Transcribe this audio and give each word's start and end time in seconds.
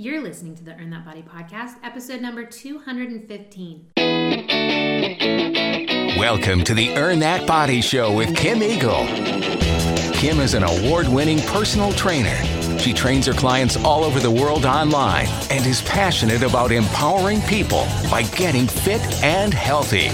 You're 0.00 0.22
listening 0.22 0.54
to 0.54 0.62
the 0.62 0.74
Earn 0.74 0.90
That 0.90 1.04
Body 1.04 1.24
podcast, 1.24 1.74
episode 1.82 2.20
number 2.20 2.44
215. 2.44 3.90
Welcome 6.16 6.62
to 6.62 6.72
the 6.72 6.90
Earn 6.94 7.18
That 7.18 7.48
Body 7.48 7.80
Show 7.80 8.14
with 8.14 8.36
Kim 8.36 8.62
Eagle. 8.62 9.08
Kim 10.12 10.38
is 10.38 10.54
an 10.54 10.62
award 10.62 11.08
winning 11.08 11.40
personal 11.40 11.92
trainer. 11.94 12.36
She 12.78 12.92
trains 12.92 13.26
her 13.26 13.32
clients 13.32 13.76
all 13.76 14.04
over 14.04 14.20
the 14.20 14.30
world 14.30 14.64
online 14.66 15.26
and 15.50 15.66
is 15.66 15.82
passionate 15.82 16.44
about 16.44 16.70
empowering 16.70 17.40
people 17.40 17.84
by 18.08 18.22
getting 18.36 18.68
fit 18.68 19.02
and 19.24 19.52
healthy. 19.52 20.10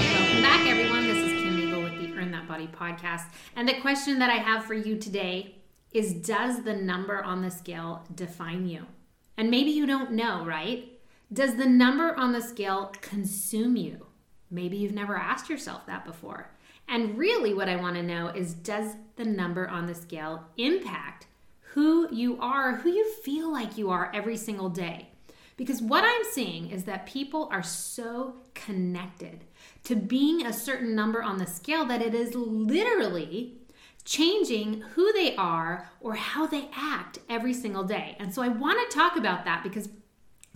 Welcome 0.00 0.40
back, 0.40 0.66
everyone. 0.66 1.06
This 1.06 1.18
is 1.18 1.42
Kim 1.42 1.60
Eagle 1.60 1.82
with 1.82 1.98
the 2.00 2.14
Earn 2.14 2.30
That 2.30 2.48
Body 2.48 2.68
podcast. 2.68 3.24
And 3.56 3.68
the 3.68 3.78
question 3.82 4.18
that 4.20 4.30
I 4.30 4.36
have 4.36 4.64
for 4.64 4.72
you 4.72 4.96
today 4.96 5.56
is 5.94 6.12
Does 6.12 6.64
the 6.64 6.74
number 6.74 7.22
on 7.22 7.40
the 7.40 7.50
scale 7.50 8.04
define 8.14 8.66
you? 8.66 8.86
And 9.36 9.50
maybe 9.50 9.70
you 9.70 9.86
don't 9.86 10.12
know, 10.12 10.44
right? 10.44 10.88
Does 11.32 11.54
the 11.54 11.66
number 11.66 12.14
on 12.16 12.32
the 12.32 12.42
scale 12.42 12.92
consume 13.00 13.76
you? 13.76 14.06
Maybe 14.50 14.76
you've 14.76 14.92
never 14.92 15.16
asked 15.16 15.48
yourself 15.48 15.86
that 15.86 16.04
before. 16.04 16.50
And 16.88 17.16
really, 17.16 17.54
what 17.54 17.68
I 17.68 17.76
want 17.76 17.96
to 17.96 18.02
know 18.02 18.28
is 18.28 18.54
Does 18.54 18.96
the 19.16 19.24
number 19.24 19.68
on 19.68 19.86
the 19.86 19.94
scale 19.94 20.44
impact 20.58 21.28
who 21.72 22.12
you 22.12 22.38
are, 22.40 22.76
who 22.76 22.90
you 22.90 23.12
feel 23.22 23.50
like 23.50 23.78
you 23.78 23.90
are 23.90 24.12
every 24.14 24.36
single 24.36 24.68
day? 24.68 25.08
Because 25.56 25.80
what 25.80 26.04
I'm 26.04 26.24
seeing 26.32 26.70
is 26.70 26.84
that 26.84 27.06
people 27.06 27.48
are 27.52 27.62
so 27.62 28.34
connected 28.54 29.44
to 29.84 29.94
being 29.94 30.44
a 30.44 30.52
certain 30.52 30.96
number 30.96 31.22
on 31.22 31.38
the 31.38 31.46
scale 31.46 31.84
that 31.86 32.02
it 32.02 32.14
is 32.14 32.34
literally 32.34 33.58
changing 34.04 34.82
who 34.94 35.12
they 35.12 35.34
are 35.36 35.88
or 36.00 36.14
how 36.14 36.46
they 36.46 36.68
act 36.74 37.18
every 37.28 37.54
single 37.54 37.84
day. 37.84 38.16
And 38.18 38.34
so 38.34 38.42
I 38.42 38.48
want 38.48 38.78
to 38.90 38.96
talk 38.96 39.16
about 39.16 39.44
that 39.44 39.62
because, 39.62 39.88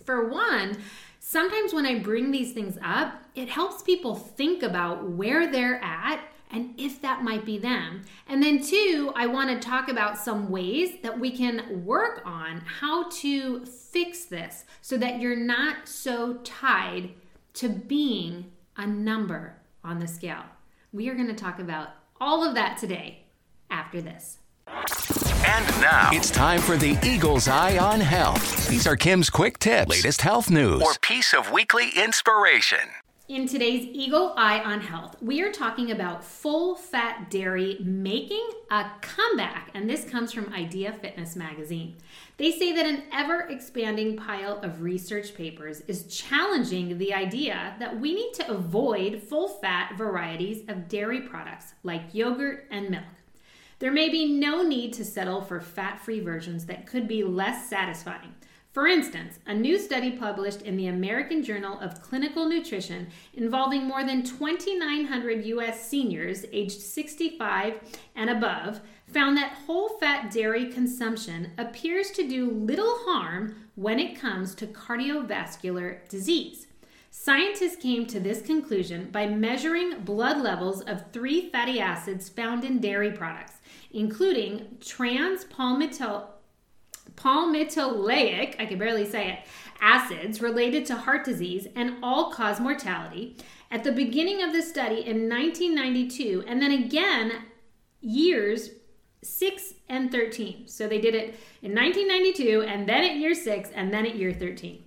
for 0.03 0.29
one, 0.29 0.77
sometimes 1.19 1.73
when 1.73 1.85
I 1.85 1.99
bring 1.99 2.31
these 2.31 2.53
things 2.53 2.77
up, 2.83 3.21
it 3.35 3.49
helps 3.49 3.81
people 3.81 4.15
think 4.15 4.63
about 4.63 5.09
where 5.09 5.51
they're 5.51 5.83
at 5.83 6.21
and 6.51 6.73
if 6.79 7.01
that 7.01 7.23
might 7.23 7.45
be 7.45 7.59
them. 7.59 8.01
And 8.27 8.41
then, 8.41 8.61
two, 8.61 9.11
I 9.15 9.27
want 9.27 9.49
to 9.49 9.67
talk 9.67 9.87
about 9.87 10.17
some 10.17 10.49
ways 10.49 10.97
that 11.03 11.19
we 11.19 11.31
can 11.31 11.85
work 11.85 12.23
on 12.25 12.61
how 12.79 13.09
to 13.09 13.65
fix 13.65 14.25
this 14.25 14.65
so 14.81 14.97
that 14.97 15.19
you're 15.19 15.35
not 15.35 15.87
so 15.87 16.35
tied 16.43 17.11
to 17.53 17.69
being 17.69 18.51
a 18.77 18.87
number 18.87 19.57
on 19.83 19.99
the 19.99 20.07
scale. 20.07 20.43
We 20.91 21.07
are 21.09 21.15
going 21.15 21.27
to 21.27 21.35
talk 21.35 21.59
about 21.59 21.89
all 22.19 22.43
of 22.43 22.55
that 22.55 22.77
today 22.77 23.18
after 23.69 24.01
this. 24.01 24.37
And 24.67 25.65
now 25.81 26.09
it's 26.11 26.29
time 26.29 26.61
for 26.61 26.77
the 26.77 26.97
Eagle's 27.03 27.47
Eye 27.47 27.77
on 27.77 27.99
Health. 27.99 28.67
These 28.67 28.85
are 28.85 28.95
Kim's 28.95 29.29
quick 29.29 29.57
tips, 29.57 29.89
latest 29.89 30.21
health 30.21 30.49
news, 30.49 30.81
or 30.81 30.93
piece 31.01 31.33
of 31.33 31.51
weekly 31.51 31.89
inspiration. 31.95 32.79
In 33.29 33.47
today's 33.47 33.87
Eagle 33.91 34.33
Eye 34.37 34.59
on 34.59 34.81
Health, 34.81 35.15
we 35.21 35.41
are 35.43 35.51
talking 35.51 35.91
about 35.91 36.23
full 36.23 36.75
fat 36.75 37.29
dairy 37.29 37.77
making 37.79 38.47
a 38.71 38.85
comeback, 39.01 39.69
and 39.75 39.87
this 39.87 40.03
comes 40.03 40.31
from 40.31 40.51
Idea 40.51 40.93
Fitness 40.93 41.35
magazine. 41.35 41.95
They 42.37 42.51
say 42.51 42.71
that 42.73 42.87
an 42.87 43.03
ever 43.13 43.41
expanding 43.41 44.17
pile 44.17 44.59
of 44.61 44.81
research 44.81 45.35
papers 45.35 45.81
is 45.81 46.05
challenging 46.05 46.97
the 46.97 47.13
idea 47.13 47.75
that 47.79 47.99
we 47.99 48.15
need 48.15 48.33
to 48.33 48.49
avoid 48.49 49.21
full 49.21 49.47
fat 49.47 49.95
varieties 49.95 50.63
of 50.67 50.87
dairy 50.87 51.21
products 51.21 51.73
like 51.83 52.13
yogurt 52.13 52.65
and 52.71 52.89
milk. 52.89 53.03
There 53.79 53.91
may 53.93 54.09
be 54.09 54.25
no 54.25 54.61
need 54.61 54.91
to 54.93 55.05
settle 55.05 55.41
for 55.41 55.61
fat 55.61 56.01
free 56.01 56.19
versions 56.19 56.65
that 56.65 56.85
could 56.85 57.07
be 57.07 57.23
less 57.23 57.69
satisfying. 57.69 58.35
For 58.73 58.87
instance, 58.87 59.39
a 59.47 59.53
new 59.53 59.79
study 59.79 60.11
published 60.11 60.61
in 60.63 60.75
the 60.75 60.87
American 60.87 61.41
Journal 61.43 61.79
of 61.79 62.01
Clinical 62.01 62.45
Nutrition 62.45 63.07
involving 63.33 63.85
more 63.85 64.03
than 64.03 64.21
2,900 64.21 65.45
U.S. 65.45 65.89
seniors 65.89 66.45
aged 66.51 66.79
65 66.79 67.75
and 68.15 68.29
above 68.29 68.81
found 69.07 69.37
that 69.37 69.53
whole 69.65 69.97
fat 69.97 70.29
dairy 70.29 70.71
consumption 70.71 71.51
appears 71.57 72.11
to 72.11 72.27
do 72.27 72.51
little 72.51 72.97
harm 73.05 73.55
when 73.75 73.97
it 73.97 74.19
comes 74.19 74.53
to 74.55 74.67
cardiovascular 74.67 76.07
disease. 76.09 76.67
Scientists 77.11 77.75
came 77.77 78.05
to 78.05 78.19
this 78.19 78.41
conclusion 78.41 79.09
by 79.09 79.25
measuring 79.25 80.01
blood 80.01 80.37
levels 80.37 80.81
of 80.81 81.11
three 81.11 81.49
fatty 81.49 81.79
acids 81.79 82.29
found 82.29 82.63
in 82.63 82.79
dairy 82.79 83.11
products 83.11 83.53
including 83.91 84.77
trans 84.81 85.45
palmitoleic, 85.45 86.29
I 88.59 88.65
can 88.65 88.79
barely 88.79 89.05
say 89.05 89.31
it, 89.31 89.39
acids 89.81 90.41
related 90.41 90.85
to 90.87 90.95
heart 90.95 91.25
disease 91.25 91.67
and 91.75 91.97
all 92.03 92.31
cause 92.31 92.59
mortality 92.59 93.37
at 93.71 93.83
the 93.83 93.91
beginning 93.91 94.41
of 94.41 94.53
the 94.53 94.61
study 94.61 95.05
in 95.05 95.29
1992 95.29 96.43
and 96.47 96.61
then 96.61 96.71
again 96.71 97.43
years 98.01 98.71
6 99.21 99.73
and 99.89 100.11
13. 100.11 100.67
So 100.67 100.87
they 100.87 101.01
did 101.01 101.15
it 101.15 101.35
in 101.61 101.75
1992 101.75 102.61
and 102.61 102.87
then 102.87 103.03
at 103.03 103.17
year 103.17 103.35
6 103.35 103.69
and 103.75 103.93
then 103.93 104.05
at 104.05 104.15
year 104.15 104.33
13. 104.33 104.83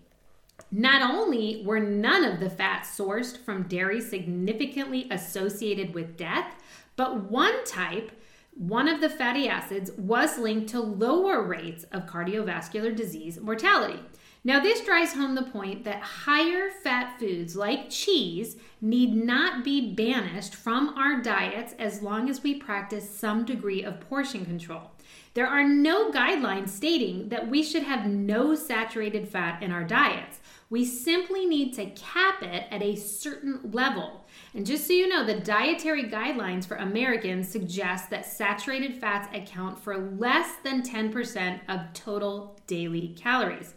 Not 0.71 1.03
only 1.11 1.63
were 1.67 1.81
none 1.81 2.25
of 2.25 2.41
the 2.41 2.49
fats 2.49 2.97
sourced 2.97 3.37
from 3.37 3.65
dairy 3.65 4.01
significantly 4.01 5.07
associated 5.11 5.95
with 5.95 6.17
death, 6.17 6.55
but 6.97 7.31
one 7.31 7.65
type 7.65 8.13
one 8.55 8.89
of 8.89 9.01
the 9.01 9.09
fatty 9.09 9.49
acids 9.49 9.91
was 9.93 10.39
linked 10.39 10.69
to 10.71 10.81
lower 10.81 11.43
rates 11.43 11.85
of 11.93 12.07
cardiovascular 12.07 12.95
disease 12.95 13.41
mortality. 13.41 13.99
Now, 14.45 14.59
this 14.59 14.85
drives 14.85 15.15
home 15.15 15.37
the 15.37 15.45
point 15.45 15.85
that 15.85 16.03
higher 16.03 16.69
fat 16.71 17.19
foods 17.19 17.55
like 17.55 17.91
cheese 17.91 18.57
need 18.81 19.15
not 19.15 19.63
be 19.63 19.95
banished 19.95 20.57
from 20.57 20.99
our 20.99 21.23
diets 21.23 21.75
as 21.79 22.03
long 22.03 22.29
as 22.29 22.43
we 22.43 22.55
practice 22.55 23.09
some 23.09 23.45
degree 23.45 23.85
of 23.85 24.01
portion 24.01 24.45
control. 24.45 24.91
There 25.35 25.47
are 25.47 25.67
no 25.67 26.11
guidelines 26.11 26.71
stating 26.71 27.29
that 27.29 27.49
we 27.49 27.63
should 27.63 27.85
have 27.85 28.07
no 28.07 28.57
saturated 28.57 29.29
fat 29.29 29.63
in 29.63 29.71
our 29.71 29.85
diets. 29.85 30.41
We 30.73 30.87
simply 30.87 31.45
need 31.45 31.75
to 31.75 31.91
cap 31.91 32.43
it 32.43 32.65
at 32.71 32.83
a 32.83 32.97
certain 32.97 33.61
level. 33.73 34.25
And 34.55 34.65
just 34.65 34.87
so 34.87 34.95
you 34.95 35.07
know, 35.07 35.23
the 35.23 35.39
dietary 35.39 36.05
guidelines 36.05 36.65
for 36.67 36.77
Americans 36.77 37.47
suggest 37.47 38.09
that 38.09 38.25
saturated 38.25 38.97
fats 38.97 39.29
account 39.37 39.79
for 39.79 39.99
less 39.99 40.57
than 40.65 40.81
10% 40.81 41.61
of 41.69 41.93
total 41.93 42.59
daily 42.67 43.09
calories. 43.19 43.75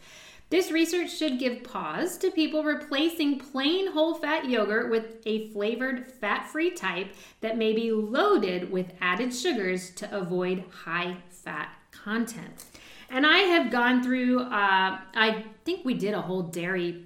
This 0.49 0.71
research 0.71 1.13
should 1.13 1.37
give 1.37 1.65
pause 1.65 2.17
to 2.19 2.31
people 2.31 2.63
replacing 2.63 3.39
plain 3.39 3.91
whole 3.91 4.13
fat 4.13 4.49
yogurt 4.49 4.89
with 4.89 5.17
a 5.25 5.49
flavored 5.49 6.07
fat 6.07 6.47
free 6.47 6.71
type 6.71 7.09
that 7.41 7.57
may 7.57 7.73
be 7.73 7.91
loaded 7.91 8.71
with 8.71 8.93
added 9.01 9.33
sugars 9.33 9.89
to 9.95 10.17
avoid 10.17 10.63
high 10.71 11.17
fat 11.27 11.75
content. 11.91 12.63
And 13.09 13.25
I 13.25 13.39
have 13.39 13.71
gone 13.71 14.03
through, 14.03 14.41
uh, 14.41 14.99
I 15.13 15.45
think 15.63 15.85
we 15.85 15.93
did 15.93 16.13
a 16.13 16.21
whole 16.21 16.43
dairy 16.43 17.05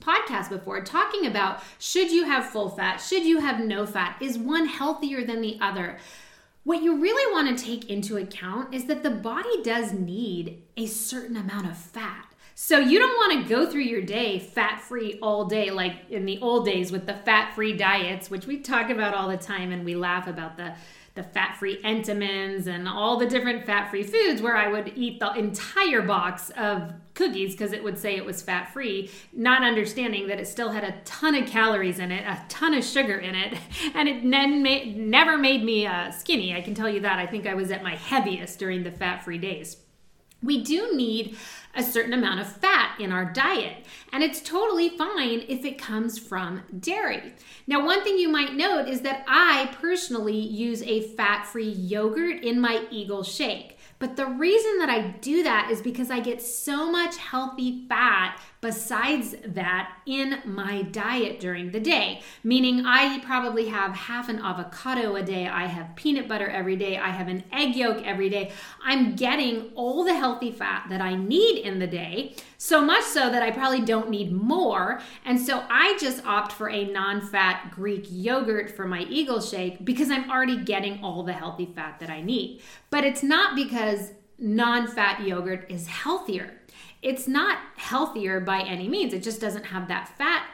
podcast 0.00 0.48
before 0.48 0.82
talking 0.82 1.26
about 1.26 1.62
should 1.78 2.10
you 2.10 2.24
have 2.24 2.46
full 2.46 2.68
fat, 2.68 2.98
should 2.98 3.24
you 3.24 3.40
have 3.40 3.60
no 3.60 3.86
fat, 3.86 4.16
is 4.20 4.38
one 4.38 4.66
healthier 4.66 5.24
than 5.24 5.40
the 5.40 5.58
other? 5.60 5.98
What 6.64 6.82
you 6.82 7.00
really 7.00 7.32
want 7.32 7.56
to 7.56 7.64
take 7.64 7.90
into 7.90 8.16
account 8.16 8.74
is 8.74 8.86
that 8.86 9.02
the 9.02 9.10
body 9.10 9.62
does 9.62 9.92
need 9.92 10.62
a 10.76 10.86
certain 10.86 11.36
amount 11.36 11.66
of 11.66 11.76
fat. 11.76 12.26
So 12.56 12.78
you 12.78 12.98
don't 12.98 13.16
want 13.16 13.42
to 13.42 13.48
go 13.48 13.68
through 13.68 13.82
your 13.82 14.00
day 14.00 14.38
fat 14.38 14.80
free 14.80 15.18
all 15.20 15.44
day, 15.44 15.70
like 15.70 16.08
in 16.08 16.24
the 16.24 16.38
old 16.40 16.64
days 16.64 16.92
with 16.92 17.04
the 17.04 17.14
fat 17.14 17.54
free 17.54 17.76
diets, 17.76 18.30
which 18.30 18.46
we 18.46 18.60
talk 18.60 18.90
about 18.90 19.12
all 19.12 19.28
the 19.28 19.36
time 19.36 19.72
and 19.72 19.84
we 19.84 19.96
laugh 19.96 20.28
about 20.28 20.56
the 20.56 20.74
the 21.14 21.22
fat 21.22 21.56
free 21.56 21.80
Entenmann's 21.82 22.66
and 22.66 22.88
all 22.88 23.16
the 23.16 23.26
different 23.26 23.64
fat 23.64 23.88
free 23.88 24.02
foods 24.02 24.42
where 24.42 24.56
I 24.56 24.68
would 24.68 24.92
eat 24.96 25.20
the 25.20 25.32
entire 25.34 26.02
box 26.02 26.50
of 26.56 26.92
cookies 27.14 27.52
because 27.52 27.72
it 27.72 27.84
would 27.84 27.96
say 27.96 28.16
it 28.16 28.24
was 28.24 28.42
fat 28.42 28.72
free, 28.72 29.10
not 29.32 29.62
understanding 29.62 30.26
that 30.26 30.40
it 30.40 30.48
still 30.48 30.70
had 30.70 30.82
a 30.82 30.94
ton 31.04 31.36
of 31.36 31.46
calories 31.48 32.00
in 32.00 32.10
it, 32.10 32.24
a 32.26 32.42
ton 32.48 32.74
of 32.74 32.84
sugar 32.84 33.16
in 33.16 33.36
it, 33.36 33.56
and 33.94 34.08
it 34.08 34.24
made, 34.24 34.96
never 34.96 35.38
made 35.38 35.62
me 35.62 35.86
uh, 35.86 36.10
skinny. 36.10 36.54
I 36.54 36.60
can 36.60 36.74
tell 36.74 36.88
you 36.88 37.00
that. 37.00 37.20
I 37.20 37.26
think 37.26 37.46
I 37.46 37.54
was 37.54 37.70
at 37.70 37.84
my 37.84 37.94
heaviest 37.94 38.58
during 38.58 38.82
the 38.82 38.90
fat 38.90 39.24
free 39.24 39.38
days. 39.38 39.76
We 40.44 40.62
do 40.62 40.94
need 40.94 41.36
a 41.76 41.82
certain 41.82 42.12
amount 42.12 42.40
of 42.40 42.46
fat 42.46 42.96
in 43.00 43.10
our 43.10 43.24
diet, 43.24 43.84
and 44.12 44.22
it's 44.22 44.40
totally 44.40 44.90
fine 44.90 45.44
if 45.48 45.64
it 45.64 45.78
comes 45.78 46.18
from 46.18 46.62
dairy. 46.78 47.32
Now, 47.66 47.84
one 47.84 48.04
thing 48.04 48.18
you 48.18 48.28
might 48.28 48.54
note 48.54 48.88
is 48.88 49.00
that 49.00 49.24
I 49.26 49.74
personally 49.80 50.38
use 50.38 50.82
a 50.82 51.00
fat 51.00 51.46
free 51.46 51.70
yogurt 51.70 52.44
in 52.44 52.60
my 52.60 52.86
Eagle 52.90 53.24
Shake. 53.24 53.78
But 53.98 54.16
the 54.16 54.26
reason 54.26 54.78
that 54.78 54.90
I 54.90 55.14
do 55.20 55.42
that 55.44 55.70
is 55.70 55.80
because 55.80 56.10
I 56.10 56.20
get 56.20 56.42
so 56.42 56.90
much 56.90 57.16
healthy 57.16 57.86
fat 57.88 58.40
besides 58.64 59.34
that 59.44 59.94
in 60.06 60.40
my 60.46 60.80
diet 60.80 61.38
during 61.38 61.70
the 61.70 61.78
day. 61.78 62.22
Meaning, 62.42 62.86
I 62.86 63.18
probably 63.18 63.68
have 63.68 63.94
half 63.94 64.30
an 64.30 64.38
avocado 64.38 65.16
a 65.16 65.22
day, 65.22 65.46
I 65.46 65.66
have 65.66 65.94
peanut 65.96 66.26
butter 66.26 66.48
every 66.48 66.74
day, 66.74 66.96
I 66.96 67.10
have 67.10 67.28
an 67.28 67.44
egg 67.52 67.76
yolk 67.76 68.02
every 68.06 68.30
day. 68.30 68.52
I'm 68.82 69.16
getting 69.16 69.70
all 69.74 70.02
the 70.02 70.14
healthy 70.14 70.50
fat 70.50 70.86
that 70.88 71.02
I 71.02 71.14
need 71.14 71.58
in 71.58 71.78
the 71.78 71.86
day, 71.86 72.36
so 72.56 72.82
much 72.82 73.04
so 73.04 73.28
that 73.28 73.42
I 73.42 73.50
probably 73.50 73.82
don't 73.82 74.08
need 74.08 74.32
more. 74.32 75.02
And 75.26 75.38
so 75.38 75.62
I 75.68 75.98
just 76.00 76.24
opt 76.24 76.50
for 76.50 76.70
a 76.70 76.86
non 76.86 77.20
fat 77.20 77.70
Greek 77.70 78.06
yogurt 78.08 78.70
for 78.70 78.86
my 78.86 79.02
Eagle 79.10 79.42
Shake 79.42 79.84
because 79.84 80.10
I'm 80.10 80.30
already 80.30 80.56
getting 80.56 81.04
all 81.04 81.22
the 81.22 81.34
healthy 81.34 81.66
fat 81.66 82.00
that 82.00 82.08
I 82.08 82.22
need. 82.22 82.62
But 82.88 83.04
it's 83.04 83.22
not 83.22 83.56
because 83.56 84.12
non 84.38 84.86
fat 84.88 85.20
yogurt 85.22 85.70
is 85.70 85.86
healthier. 85.86 86.54
It's 87.04 87.28
not 87.28 87.58
healthier 87.76 88.40
by 88.40 88.62
any 88.62 88.88
means. 88.88 89.12
It 89.12 89.22
just 89.22 89.40
doesn't 89.40 89.66
have 89.66 89.88
that 89.88 90.08
fat 90.16 90.46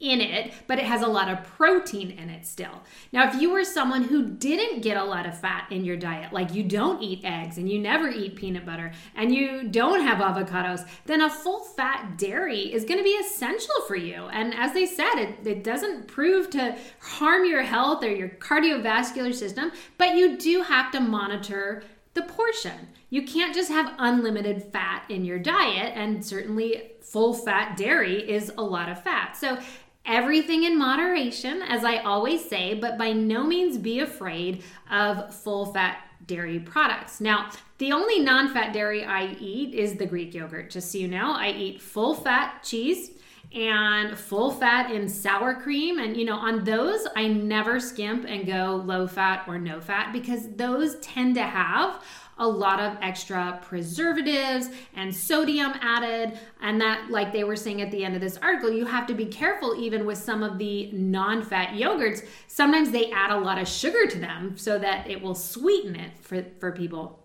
in 0.00 0.20
it, 0.20 0.52
but 0.66 0.78
it 0.78 0.84
has 0.84 1.02
a 1.02 1.06
lot 1.06 1.28
of 1.28 1.42
protein 1.42 2.12
in 2.12 2.30
it 2.30 2.46
still. 2.46 2.82
Now, 3.12 3.28
if 3.28 3.40
you 3.40 3.50
were 3.50 3.64
someone 3.64 4.04
who 4.04 4.28
didn't 4.28 4.80
get 4.80 4.96
a 4.96 5.02
lot 5.02 5.26
of 5.26 5.38
fat 5.38 5.66
in 5.70 5.84
your 5.84 5.96
diet, 5.96 6.32
like 6.32 6.54
you 6.54 6.62
don't 6.62 7.02
eat 7.02 7.24
eggs 7.24 7.58
and 7.58 7.68
you 7.68 7.80
never 7.80 8.08
eat 8.08 8.36
peanut 8.36 8.64
butter 8.64 8.92
and 9.16 9.34
you 9.34 9.68
don't 9.68 10.02
have 10.02 10.18
avocados, 10.18 10.88
then 11.06 11.20
a 11.20 11.28
full 11.28 11.60
fat 11.60 12.16
dairy 12.16 12.72
is 12.72 12.84
going 12.84 12.98
to 12.98 13.04
be 13.04 13.10
essential 13.10 13.74
for 13.86 13.96
you. 13.96 14.28
And 14.32 14.54
as 14.54 14.72
they 14.72 14.86
said, 14.86 15.16
it, 15.16 15.46
it 15.46 15.64
doesn't 15.64 16.06
prove 16.06 16.48
to 16.50 16.76
harm 17.00 17.44
your 17.44 17.62
health 17.62 18.04
or 18.04 18.10
your 18.10 18.28
cardiovascular 18.28 19.34
system, 19.34 19.72
but 19.98 20.14
you 20.14 20.38
do 20.38 20.62
have 20.62 20.92
to 20.92 21.00
monitor 21.00 21.82
the 22.18 22.32
portion. 22.32 22.88
You 23.10 23.24
can't 23.24 23.54
just 23.54 23.70
have 23.70 23.94
unlimited 23.98 24.62
fat 24.64 25.04
in 25.08 25.24
your 25.24 25.38
diet, 25.38 25.92
and 25.94 26.24
certainly 26.24 26.92
full 27.00 27.32
fat 27.32 27.76
dairy 27.76 28.28
is 28.28 28.52
a 28.58 28.62
lot 28.62 28.88
of 28.88 29.02
fat. 29.02 29.36
So, 29.36 29.58
everything 30.04 30.64
in 30.64 30.78
moderation, 30.78 31.62
as 31.62 31.84
I 31.84 31.98
always 31.98 32.48
say, 32.48 32.74
but 32.74 32.98
by 32.98 33.12
no 33.12 33.44
means 33.44 33.78
be 33.78 34.00
afraid 34.00 34.62
of 34.90 35.34
full 35.34 35.66
fat 35.72 35.98
dairy 36.26 36.58
products. 36.58 37.20
Now, 37.20 37.50
the 37.78 37.92
only 37.92 38.18
non 38.18 38.52
fat 38.52 38.72
dairy 38.72 39.04
I 39.04 39.36
eat 39.38 39.74
is 39.74 39.94
the 39.94 40.06
Greek 40.06 40.34
yogurt, 40.34 40.70
just 40.70 40.90
so 40.90 40.98
you 40.98 41.08
know. 41.08 41.32
I 41.32 41.50
eat 41.50 41.80
full 41.80 42.14
fat 42.14 42.62
cheese 42.64 43.12
and 43.52 44.18
full 44.18 44.50
fat 44.50 44.90
in 44.90 45.08
sour 45.08 45.54
cream. 45.54 45.98
And, 45.98 46.16
you 46.16 46.24
know, 46.24 46.36
on 46.36 46.64
those, 46.64 47.06
I 47.16 47.28
never 47.28 47.80
skimp 47.80 48.26
and 48.28 48.46
go 48.46 48.82
low 48.84 49.06
fat 49.06 49.44
or 49.48 49.58
no 49.58 49.80
fat 49.80 50.12
because 50.12 50.48
those 50.56 50.96
tend 50.96 51.34
to 51.36 51.42
have 51.42 52.02
a 52.40 52.46
lot 52.46 52.78
of 52.78 52.96
extra 53.02 53.58
preservatives 53.62 54.70
and 54.94 55.14
sodium 55.14 55.72
added. 55.80 56.38
And 56.60 56.80
that, 56.80 57.10
like 57.10 57.32
they 57.32 57.44
were 57.44 57.56
saying 57.56 57.82
at 57.82 57.90
the 57.90 58.04
end 58.04 58.14
of 58.14 58.20
this 58.20 58.36
article, 58.38 58.70
you 58.70 58.86
have 58.86 59.06
to 59.08 59.14
be 59.14 59.26
careful 59.26 59.74
even 59.76 60.06
with 60.06 60.18
some 60.18 60.42
of 60.42 60.58
the 60.58 60.90
non 60.92 61.42
fat 61.42 61.70
yogurts. 61.70 62.24
Sometimes 62.46 62.90
they 62.90 63.10
add 63.10 63.30
a 63.30 63.38
lot 63.38 63.58
of 63.58 63.66
sugar 63.66 64.06
to 64.06 64.18
them 64.18 64.56
so 64.56 64.78
that 64.78 65.10
it 65.10 65.20
will 65.20 65.34
sweeten 65.34 65.96
it 65.96 66.12
for, 66.20 66.44
for 66.60 66.70
people. 66.72 67.17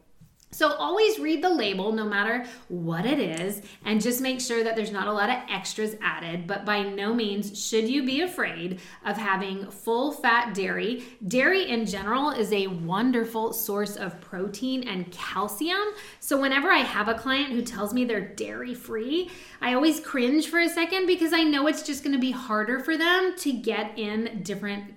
So 0.53 0.73
always 0.73 1.19
read 1.19 1.43
the 1.43 1.49
label 1.49 1.91
no 1.91 2.05
matter 2.05 2.45
what 2.69 3.05
it 3.05 3.19
is 3.19 3.61
and 3.83 4.01
just 4.01 4.21
make 4.21 4.39
sure 4.39 4.63
that 4.63 4.75
there's 4.75 4.91
not 4.91 5.07
a 5.07 5.13
lot 5.13 5.29
of 5.29 5.37
extras 5.49 5.95
added, 6.01 6.47
but 6.47 6.65
by 6.65 6.83
no 6.83 7.13
means 7.13 7.61
should 7.61 7.89
you 7.89 8.05
be 8.05 8.21
afraid 8.21 8.79
of 9.05 9.17
having 9.17 9.69
full 9.69 10.11
fat 10.11 10.53
dairy. 10.53 11.03
Dairy 11.27 11.69
in 11.69 11.85
general 11.85 12.29
is 12.29 12.53
a 12.53 12.67
wonderful 12.67 13.51
source 13.51 13.95
of 13.95 14.21
protein 14.21 14.87
and 14.87 15.11
calcium. 15.11 15.93
So 16.19 16.39
whenever 16.39 16.69
I 16.69 16.79
have 16.79 17.07
a 17.09 17.15
client 17.15 17.51
who 17.51 17.63
tells 17.63 17.93
me 17.93 18.05
they're 18.05 18.21
dairy 18.21 18.73
free, 18.73 19.29
I 19.61 19.73
always 19.73 19.99
cringe 19.99 20.47
for 20.47 20.59
a 20.59 20.69
second 20.69 21.07
because 21.07 21.33
I 21.33 21.43
know 21.43 21.67
it's 21.67 21.83
just 21.83 22.03
to 22.13 22.19
be 22.19 22.31
harder 22.31 22.79
for 22.79 22.97
them 22.97 23.33
to 23.37 23.51
get 23.51 23.97
in 23.97 24.41
different 24.43 24.93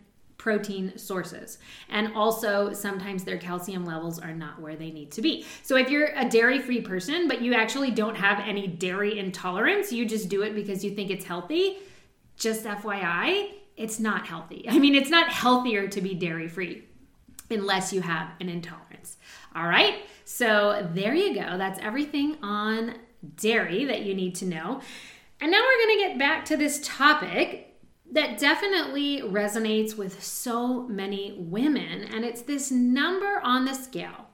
protein 0.47 0.97
sources. 0.97 1.59
And 1.89 2.15
also, 2.15 2.73
sometimes 2.73 3.25
their 3.25 3.37
calcium 3.37 3.85
levels 3.85 4.21
are 4.21 4.33
not 4.33 4.61
where 4.61 4.77
they 4.77 4.93
need 4.93 5.11
to 5.11 5.21
be. 5.21 5.45
So, 5.65 5.75
if 5.77 5.91
you're 5.91 6.13
a 6.15 6.29
dairy 6.29 6.61
free 6.61 6.81
person, 6.81 7.27
but 7.27 7.43
you 7.43 7.53
actually 7.53 7.91
don't 7.91 8.15
have 8.15 8.39
any 8.47 8.69
dairy 8.69 9.19
intolerance, 9.19 9.91
you 9.91 10.07
just 10.07 10.29
do 10.29 10.43
it 10.43 10.55
because 10.55 10.85
you 10.85 10.93
think 10.93 11.11
it's 11.11 11.25
healthy, 11.25 11.79
just 12.37 12.65
FYI, 12.65 13.55
it's 13.77 13.99
not 13.99 14.29
healthy. 14.29 14.65
I 14.69 14.79
mean, 14.79 14.95
it's 14.95 15.11
not 15.11 15.31
healthier 15.31 15.89
to 15.89 16.01
be 16.01 16.15
dairy 16.15 16.47
free 16.47 16.85
unless 17.51 17.93
you 17.93 18.01
have 18.03 18.29
an 18.39 18.49
intolerance. 18.49 19.17
All 19.53 19.67
right, 19.67 20.05
so 20.25 20.89
there 20.95 21.13
you 21.13 21.35
go. 21.35 21.59
That's 21.59 21.81
everything 21.81 22.37
on 22.41 22.95
dairy 23.35 23.85
that 23.87 24.03
you 24.03 24.15
need 24.15 24.37
to 24.37 24.45
know. 24.45 24.81
And 25.41 25.51
now 25.51 25.59
we're 25.59 25.87
going 25.87 25.99
to 25.99 26.05
get 26.07 26.19
back 26.21 26.45
to 26.45 26.57
this 26.57 26.81
topic 26.85 27.66
that 28.13 28.39
definitely 28.39 29.21
resonates 29.23 29.97
with 29.97 30.23
so 30.23 30.83
many 30.89 31.35
women, 31.39 32.05
and 32.05 32.25
it's 32.25 32.43
this 32.43 32.71
number 32.71 33.41
on 33.43 33.65
the 33.65 33.75
scale. 33.75 34.29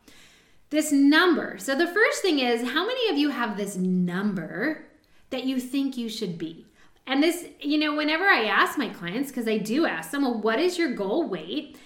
This 0.71 0.93
number. 0.93 1.59
So, 1.59 1.75
the 1.75 1.87
first 1.87 2.23
thing 2.23 2.39
is 2.39 2.71
how 2.73 2.87
many 2.87 3.11
of 3.11 3.19
you 3.19 3.31
have 3.31 3.57
this 3.57 3.77
number 3.77 4.87
that 5.31 5.45
you 5.45 5.61
think 5.61 5.97
you 5.97 6.09
should 6.09 6.39
be? 6.39 6.67
And 7.07 7.23
this, 7.23 7.47
you 7.61 7.79
know, 7.79 7.97
whenever 7.97 8.25
I 8.25 8.45
ask 8.45 8.79
my 8.79 8.89
clients, 8.89 9.31
because 9.31 9.49
I 9.49 9.59
do 9.59 9.87
ask 9.87 10.11
them, 10.11 10.23
well, 10.23 10.41
what 10.41 10.61
is 10.61 10.79
your 10.79 10.95
goal 10.95 11.29
weight? 11.29 11.77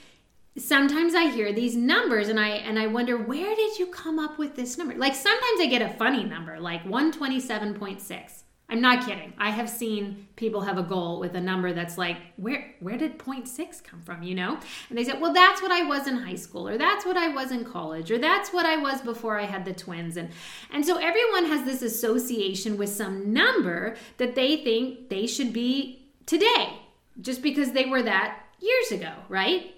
Sometimes 0.59 1.15
I 1.15 1.31
hear 1.31 1.53
these 1.53 1.77
numbers 1.77 2.29
and 2.29 2.41
I 2.41 2.49
and 2.49 2.79
I 2.79 2.87
wonder 2.87 3.17
where 3.19 3.55
did 3.55 3.79
you 3.79 3.87
come 3.89 4.19
up 4.19 4.39
with 4.39 4.57
this 4.57 4.79
number? 4.79 4.95
Like 4.95 5.15
sometimes 5.15 5.61
I 5.61 5.67
get 5.67 5.83
a 5.83 5.95
funny 5.95 6.25
number, 6.25 6.59
like 6.61 6.85
127.6. 6.85 8.43
I'm 8.69 8.81
not 8.81 9.07
kidding. 9.07 9.33
I 9.39 9.51
have 9.51 9.71
seen 9.71 10.27
people 10.35 10.63
have 10.63 10.77
a 10.77 10.83
goal 10.83 11.21
with 11.21 11.37
a 11.37 11.41
number 11.41 11.73
that's 11.73 11.97
like, 11.97 12.17
where 12.37 12.75
where 12.81 12.99
did 12.99 13.17
0.6 13.17 13.85
come 13.85 14.03
from, 14.03 14.25
you 14.25 14.35
know? 14.35 14.59
And 14.89 14.99
they 14.99 15.05
said, 15.05 15.21
"Well, 15.21 15.33
that's 15.33 15.63
what 15.63 15.71
I 15.71 15.83
was 15.83 16.09
in 16.09 16.17
high 16.17 16.35
school 16.35 16.69
or 16.69 16.77
that's 16.77 17.07
what 17.07 17.17
I 17.17 17.29
was 17.29 17.53
in 17.53 17.65
college 17.65 18.11
or 18.11 18.19
that's 18.19 18.53
what 18.53 18.67
I 18.67 18.77
was 18.77 19.01
before 19.03 19.39
I 19.39 19.45
had 19.45 19.65
the 19.65 19.73
twins." 19.73 20.17
And 20.17 20.31
and 20.73 20.85
so 20.85 20.97
everyone 20.97 21.47
has 21.47 21.65
this 21.65 21.83
association 21.83 22.77
with 22.77 22.89
some 22.89 23.33
number 23.33 23.97
that 24.17 24.35
they 24.35 24.57
think 24.57 25.11
they 25.11 25.29
should 25.29 25.53
be 25.53 26.11
today 26.27 26.81
just 27.21 27.43
because 27.43 27.71
they 27.71 27.87
were 27.87 28.03
that 28.03 28.47
years 28.61 28.91
ago, 28.91 29.13
right? 29.29 29.75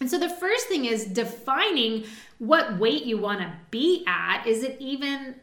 And 0.00 0.10
so 0.10 0.18
the 0.18 0.28
first 0.28 0.66
thing 0.66 0.86
is 0.86 1.04
defining 1.04 2.04
what 2.38 2.78
weight 2.78 3.04
you 3.04 3.16
want 3.16 3.40
to 3.40 3.52
be 3.70 4.04
at. 4.06 4.44
Is 4.46 4.64
it 4.64 4.76
even 4.80 5.36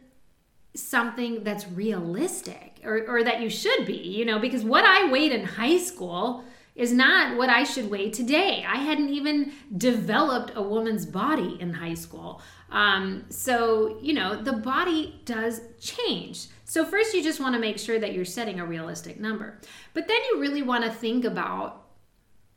something 0.74 1.42
that's 1.42 1.66
realistic? 1.68 2.71
Or, 2.84 3.04
or 3.08 3.24
that 3.24 3.40
you 3.40 3.48
should 3.48 3.86
be, 3.86 3.96
you 3.96 4.24
know, 4.24 4.38
because 4.38 4.64
what 4.64 4.84
I 4.84 5.10
weighed 5.10 5.32
in 5.32 5.44
high 5.44 5.78
school 5.78 6.44
is 6.74 6.92
not 6.92 7.36
what 7.36 7.50
I 7.50 7.64
should 7.64 7.90
weigh 7.90 8.10
today. 8.10 8.64
I 8.66 8.76
hadn't 8.76 9.10
even 9.10 9.52
developed 9.76 10.52
a 10.54 10.62
woman's 10.62 11.04
body 11.04 11.58
in 11.60 11.74
high 11.74 11.94
school. 11.94 12.40
Um, 12.70 13.24
so, 13.28 13.98
you 14.00 14.14
know, 14.14 14.42
the 14.42 14.54
body 14.54 15.20
does 15.26 15.60
change. 15.78 16.46
So, 16.64 16.86
first, 16.86 17.12
you 17.12 17.22
just 17.22 17.40
want 17.40 17.54
to 17.54 17.60
make 17.60 17.78
sure 17.78 17.98
that 17.98 18.14
you're 18.14 18.24
setting 18.24 18.58
a 18.58 18.64
realistic 18.64 19.20
number. 19.20 19.60
But 19.92 20.08
then 20.08 20.16
you 20.30 20.40
really 20.40 20.62
want 20.62 20.84
to 20.84 20.90
think 20.90 21.26
about 21.26 21.84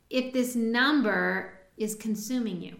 if 0.08 0.32
this 0.32 0.56
number 0.56 1.52
is 1.76 1.94
consuming 1.94 2.62
you. 2.62 2.76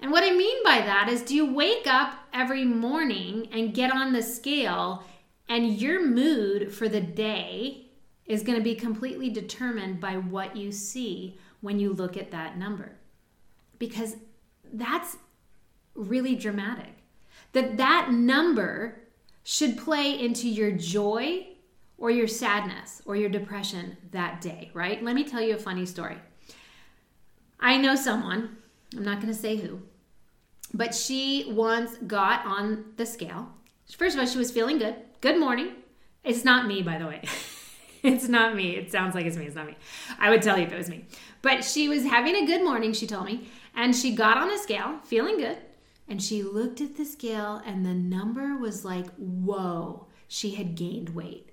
And 0.00 0.12
what 0.12 0.22
I 0.22 0.30
mean 0.30 0.62
by 0.62 0.78
that 0.78 1.08
is 1.08 1.22
do 1.22 1.34
you 1.34 1.52
wake 1.52 1.86
up 1.86 2.14
every 2.32 2.64
morning 2.64 3.48
and 3.52 3.74
get 3.74 3.90
on 3.90 4.12
the 4.12 4.22
scale 4.22 5.02
and 5.48 5.80
your 5.80 6.04
mood 6.04 6.72
for 6.72 6.88
the 6.88 7.00
day 7.00 7.86
is 8.26 8.42
going 8.42 8.58
to 8.58 8.64
be 8.64 8.74
completely 8.74 9.30
determined 9.30 10.00
by 10.00 10.16
what 10.16 10.56
you 10.56 10.70
see 10.70 11.38
when 11.60 11.80
you 11.80 11.92
look 11.92 12.16
at 12.16 12.30
that 12.30 12.58
number. 12.58 12.92
Because 13.78 14.16
that's 14.72 15.16
really 15.94 16.34
dramatic. 16.34 16.92
That 17.52 17.78
that 17.78 18.10
number 18.12 19.00
should 19.42 19.78
play 19.78 20.18
into 20.20 20.48
your 20.48 20.70
joy 20.70 21.46
or 21.96 22.10
your 22.10 22.28
sadness 22.28 23.00
or 23.06 23.16
your 23.16 23.30
depression 23.30 23.96
that 24.10 24.42
day, 24.42 24.70
right? 24.74 25.02
Let 25.02 25.14
me 25.14 25.24
tell 25.24 25.40
you 25.40 25.54
a 25.54 25.58
funny 25.58 25.86
story. 25.86 26.18
I 27.58 27.78
know 27.78 27.96
someone, 27.96 28.58
I'm 28.94 29.04
not 29.04 29.20
going 29.20 29.32
to 29.32 29.38
say 29.38 29.56
who, 29.56 29.80
but 30.74 30.94
she 30.94 31.46
once 31.48 31.96
got 32.06 32.44
on 32.44 32.92
the 32.96 33.06
scale. 33.06 33.48
First 33.96 34.16
of 34.16 34.20
all, 34.20 34.26
she 34.26 34.38
was 34.38 34.50
feeling 34.50 34.78
good 34.78 34.96
good 35.20 35.38
morning. 35.38 35.72
It's 36.24 36.44
not 36.44 36.66
me, 36.66 36.82
by 36.82 36.98
the 36.98 37.06
way. 37.06 37.22
it's 38.02 38.28
not 38.28 38.54
me. 38.54 38.76
It 38.76 38.92
sounds 38.92 39.14
like 39.14 39.26
it's 39.26 39.36
me. 39.36 39.46
It's 39.46 39.56
not 39.56 39.66
me. 39.66 39.76
I 40.18 40.30
would 40.30 40.42
tell 40.42 40.58
you 40.58 40.64
if 40.64 40.72
it 40.72 40.76
was 40.76 40.88
me. 40.88 41.06
But 41.42 41.64
she 41.64 41.88
was 41.88 42.04
having 42.04 42.36
a 42.36 42.46
good 42.46 42.62
morning, 42.62 42.92
she 42.92 43.06
told 43.06 43.26
me, 43.26 43.48
and 43.74 43.94
she 43.94 44.14
got 44.14 44.38
on 44.38 44.48
the 44.48 44.58
scale, 44.58 44.98
feeling 45.04 45.38
good, 45.38 45.58
and 46.08 46.22
she 46.22 46.42
looked 46.42 46.80
at 46.80 46.96
the 46.96 47.04
scale, 47.04 47.62
and 47.64 47.84
the 47.84 47.94
number 47.94 48.56
was 48.56 48.84
like, 48.84 49.06
whoa, 49.16 50.06
she 50.26 50.54
had 50.54 50.74
gained 50.74 51.10
weight. 51.10 51.50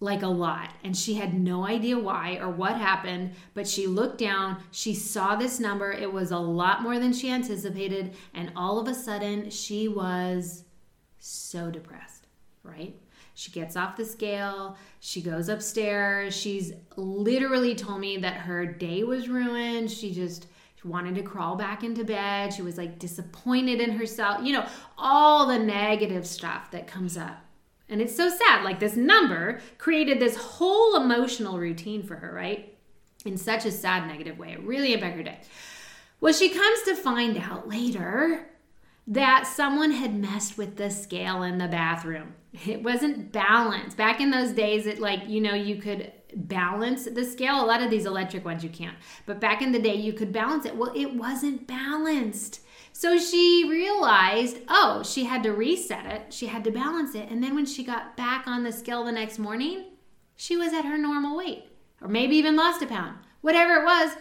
Like 0.00 0.22
a 0.22 0.28
lot. 0.28 0.74
And 0.84 0.96
she 0.96 1.14
had 1.14 1.34
no 1.34 1.66
idea 1.66 1.98
why 1.98 2.36
or 2.36 2.48
what 2.48 2.76
happened, 2.76 3.32
but 3.54 3.66
she 3.66 3.88
looked 3.88 4.18
down, 4.18 4.62
she 4.70 4.94
saw 4.94 5.34
this 5.34 5.58
number. 5.58 5.90
It 5.90 6.12
was 6.12 6.30
a 6.30 6.38
lot 6.38 6.82
more 6.82 7.00
than 7.00 7.12
she 7.12 7.32
anticipated. 7.32 8.14
And 8.32 8.52
all 8.54 8.78
of 8.78 8.86
a 8.86 8.94
sudden, 8.94 9.50
she 9.50 9.88
was 9.88 10.62
so 11.18 11.68
depressed, 11.72 12.28
right? 12.62 12.94
She 13.38 13.52
gets 13.52 13.76
off 13.76 13.96
the 13.96 14.04
scale, 14.04 14.76
she 14.98 15.22
goes 15.22 15.48
upstairs. 15.48 16.34
She's 16.34 16.72
literally 16.96 17.76
told 17.76 18.00
me 18.00 18.16
that 18.16 18.34
her 18.34 18.66
day 18.66 19.04
was 19.04 19.28
ruined. 19.28 19.92
She 19.92 20.12
just 20.12 20.48
wanted 20.82 21.14
to 21.14 21.22
crawl 21.22 21.54
back 21.54 21.84
into 21.84 22.02
bed. 22.02 22.52
She 22.52 22.62
was 22.62 22.76
like 22.76 22.98
disappointed 22.98 23.80
in 23.80 23.92
herself. 23.92 24.44
You 24.44 24.54
know, 24.54 24.66
all 24.96 25.46
the 25.46 25.58
negative 25.58 26.26
stuff 26.26 26.72
that 26.72 26.88
comes 26.88 27.16
up. 27.16 27.38
And 27.88 28.02
it's 28.02 28.16
so 28.16 28.28
sad. 28.28 28.64
Like 28.64 28.80
this 28.80 28.96
number 28.96 29.60
created 29.78 30.18
this 30.18 30.34
whole 30.34 30.96
emotional 30.96 31.60
routine 31.60 32.02
for 32.02 32.16
her, 32.16 32.34
right? 32.34 32.76
In 33.24 33.36
such 33.36 33.64
a 33.64 33.70
sad, 33.70 34.08
negative 34.08 34.36
way. 34.36 34.54
It 34.54 34.62
really 34.64 34.92
impacted 34.94 35.26
her 35.26 35.32
day. 35.32 35.40
Well, 36.20 36.32
she 36.32 36.48
comes 36.48 36.82
to 36.86 36.96
find 36.96 37.36
out 37.38 37.68
later 37.68 38.48
that 39.08 39.46
someone 39.46 39.90
had 39.90 40.14
messed 40.14 40.58
with 40.58 40.76
the 40.76 40.90
scale 40.90 41.42
in 41.42 41.58
the 41.58 41.66
bathroom. 41.66 42.34
It 42.66 42.82
wasn't 42.82 43.32
balanced. 43.32 43.96
Back 43.96 44.20
in 44.20 44.30
those 44.30 44.52
days, 44.52 44.86
it 44.86 45.00
like, 45.00 45.28
you 45.28 45.40
know, 45.40 45.54
you 45.54 45.76
could 45.76 46.12
balance 46.34 47.04
the 47.04 47.24
scale. 47.24 47.62
A 47.62 47.64
lot 47.64 47.82
of 47.82 47.90
these 47.90 48.04
electric 48.04 48.44
ones 48.44 48.62
you 48.62 48.68
can't. 48.68 48.96
But 49.24 49.40
back 49.40 49.62
in 49.62 49.72
the 49.72 49.78
day, 49.78 49.94
you 49.94 50.12
could 50.12 50.30
balance 50.30 50.66
it. 50.66 50.76
Well, 50.76 50.92
it 50.94 51.14
wasn't 51.14 51.66
balanced. 51.66 52.60
So 52.92 53.18
she 53.18 53.64
realized, 53.68 54.58
oh, 54.68 55.02
she 55.04 55.24
had 55.24 55.42
to 55.44 55.52
reset 55.52 56.04
it, 56.04 56.32
she 56.32 56.46
had 56.46 56.64
to 56.64 56.70
balance 56.70 57.14
it. 57.14 57.30
And 57.30 57.42
then 57.42 57.54
when 57.54 57.66
she 57.66 57.84
got 57.84 58.16
back 58.16 58.46
on 58.46 58.62
the 58.62 58.72
scale 58.72 59.04
the 59.04 59.12
next 59.12 59.38
morning, 59.38 59.84
she 60.36 60.56
was 60.56 60.72
at 60.72 60.84
her 60.84 60.98
normal 60.98 61.36
weight, 61.36 61.64
or 62.02 62.08
maybe 62.08 62.36
even 62.36 62.56
lost 62.56 62.82
a 62.82 62.86
pound. 62.86 63.18
Whatever 63.40 63.74
it 63.74 63.84
was, 63.84 64.16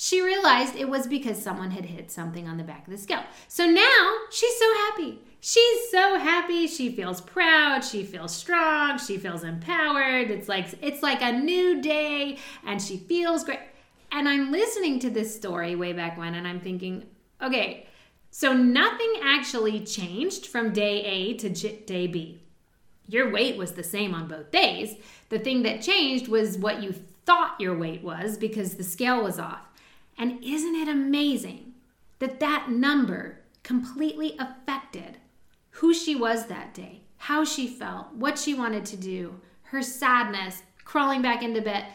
she 0.00 0.22
realized 0.22 0.76
it 0.76 0.88
was 0.88 1.08
because 1.08 1.42
someone 1.42 1.72
had 1.72 1.84
hit 1.84 2.08
something 2.08 2.46
on 2.46 2.56
the 2.56 2.62
back 2.62 2.86
of 2.86 2.92
the 2.92 2.96
scale. 2.96 3.24
So 3.48 3.66
now 3.66 4.14
she's 4.30 4.56
so 4.56 4.72
happy. 4.74 5.18
She's 5.40 5.90
so 5.90 6.20
happy. 6.20 6.68
She 6.68 6.92
feels 6.92 7.20
proud. 7.20 7.84
She 7.84 8.04
feels 8.04 8.32
strong. 8.32 8.98
She 8.98 9.18
feels 9.18 9.42
empowered. 9.42 10.30
It's 10.30 10.48
like 10.48 10.66
it's 10.82 11.02
like 11.02 11.20
a 11.20 11.32
new 11.32 11.82
day 11.82 12.38
and 12.64 12.80
she 12.80 12.96
feels 12.96 13.42
great. 13.42 13.58
And 14.12 14.28
I'm 14.28 14.52
listening 14.52 15.00
to 15.00 15.10
this 15.10 15.34
story 15.34 15.74
way 15.74 15.92
back 15.92 16.16
when 16.16 16.36
and 16.36 16.46
I'm 16.46 16.60
thinking, 16.60 17.04
okay, 17.42 17.88
so 18.30 18.52
nothing 18.52 19.14
actually 19.24 19.80
changed 19.80 20.46
from 20.46 20.72
day 20.72 21.02
A 21.02 21.34
to 21.38 21.50
day 21.50 22.06
B. 22.06 22.40
Your 23.08 23.32
weight 23.32 23.56
was 23.56 23.72
the 23.72 23.82
same 23.82 24.14
on 24.14 24.28
both 24.28 24.52
days. 24.52 24.94
The 25.28 25.40
thing 25.40 25.64
that 25.64 25.82
changed 25.82 26.28
was 26.28 26.56
what 26.56 26.84
you 26.84 26.94
thought 27.26 27.60
your 27.60 27.76
weight 27.76 28.04
was 28.04 28.38
because 28.38 28.76
the 28.76 28.84
scale 28.84 29.24
was 29.24 29.40
off. 29.40 29.67
And 30.18 30.42
isn't 30.42 30.74
it 30.74 30.88
amazing 30.88 31.74
that 32.18 32.40
that 32.40 32.70
number 32.70 33.40
completely 33.62 34.36
affected 34.38 35.18
who 35.70 35.94
she 35.94 36.16
was 36.16 36.46
that 36.46 36.74
day, 36.74 37.02
how 37.18 37.44
she 37.44 37.68
felt, 37.68 38.12
what 38.14 38.38
she 38.38 38.52
wanted 38.52 38.84
to 38.86 38.96
do, 38.96 39.40
her 39.62 39.80
sadness, 39.82 40.62
crawling 40.84 41.22
back 41.22 41.42
into 41.42 41.62
bed? 41.62 41.86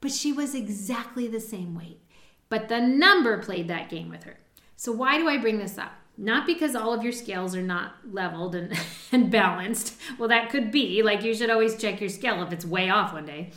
But 0.00 0.10
she 0.10 0.32
was 0.32 0.54
exactly 0.54 1.28
the 1.28 1.40
same 1.40 1.74
weight. 1.74 2.00
But 2.48 2.68
the 2.68 2.80
number 2.80 3.38
played 3.38 3.68
that 3.68 3.90
game 3.90 4.08
with 4.08 4.24
her. 4.24 4.38
So, 4.76 4.92
why 4.92 5.18
do 5.18 5.28
I 5.28 5.38
bring 5.38 5.58
this 5.58 5.78
up? 5.78 5.92
Not 6.16 6.46
because 6.46 6.74
all 6.74 6.92
of 6.92 7.02
your 7.02 7.12
scales 7.12 7.54
are 7.54 7.62
not 7.62 7.94
leveled 8.10 8.54
and, 8.54 8.72
and 9.12 9.30
balanced. 9.30 10.00
Well, 10.18 10.28
that 10.28 10.50
could 10.50 10.70
be. 10.70 11.02
Like, 11.02 11.22
you 11.22 11.34
should 11.34 11.50
always 11.50 11.76
check 11.76 12.00
your 12.00 12.10
scale 12.10 12.42
if 12.42 12.52
it's 12.52 12.64
way 12.64 12.90
off 12.90 13.12
one 13.12 13.26
day. 13.26 13.52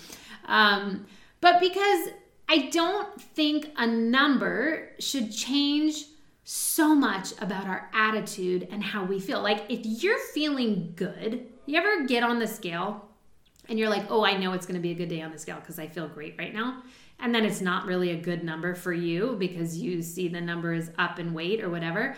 Um, 0.46 1.06
but 1.40 1.60
because 1.60 2.10
I 2.52 2.68
don't 2.70 3.22
think 3.22 3.70
a 3.78 3.88
number 3.88 4.90
should 5.00 5.32
change 5.32 6.04
so 6.44 6.94
much 6.94 7.32
about 7.40 7.66
our 7.66 7.90
attitude 7.94 8.68
and 8.70 8.84
how 8.84 9.06
we 9.06 9.22
feel. 9.22 9.42
Like, 9.42 9.64
if 9.70 9.86
you're 9.86 10.20
feeling 10.34 10.92
good, 10.98 11.48
you 11.66 11.78
ever 11.78 12.06
get 12.06 12.24
on 12.24 12.40
the 12.40 12.48
scale 12.48 13.08
and 13.70 13.80
you're 13.80 13.88
like, 13.88 14.12
oh, 14.12 14.26
I 14.26 14.36
know 14.36 14.52
it's 14.52 14.66
to 14.76 14.82
be 14.82 14.92
a 14.92 14.96
good 14.96 15.08
day 15.08 15.22
on 15.22 15.32
the 15.32 15.40
scale 15.40 15.62
because 15.62 15.80
I 15.80 15.88
feel 15.88 16.10
great 16.10 16.36
right 16.38 16.54
now 16.54 16.84
and 17.22 17.34
then 17.34 17.46
it's 17.46 17.62
not 17.62 17.86
really 17.86 18.12
a 18.12 18.18
good 18.18 18.44
number 18.44 18.74
for 18.74 18.92
you 18.92 19.36
because 19.40 19.78
you 19.78 20.02
see 20.02 20.28
the 20.28 20.42
number 20.42 20.74
is 20.74 20.92
up 20.98 21.20
in 21.20 21.34
weight 21.34 21.64
or 21.64 21.70
whatever. 21.70 22.16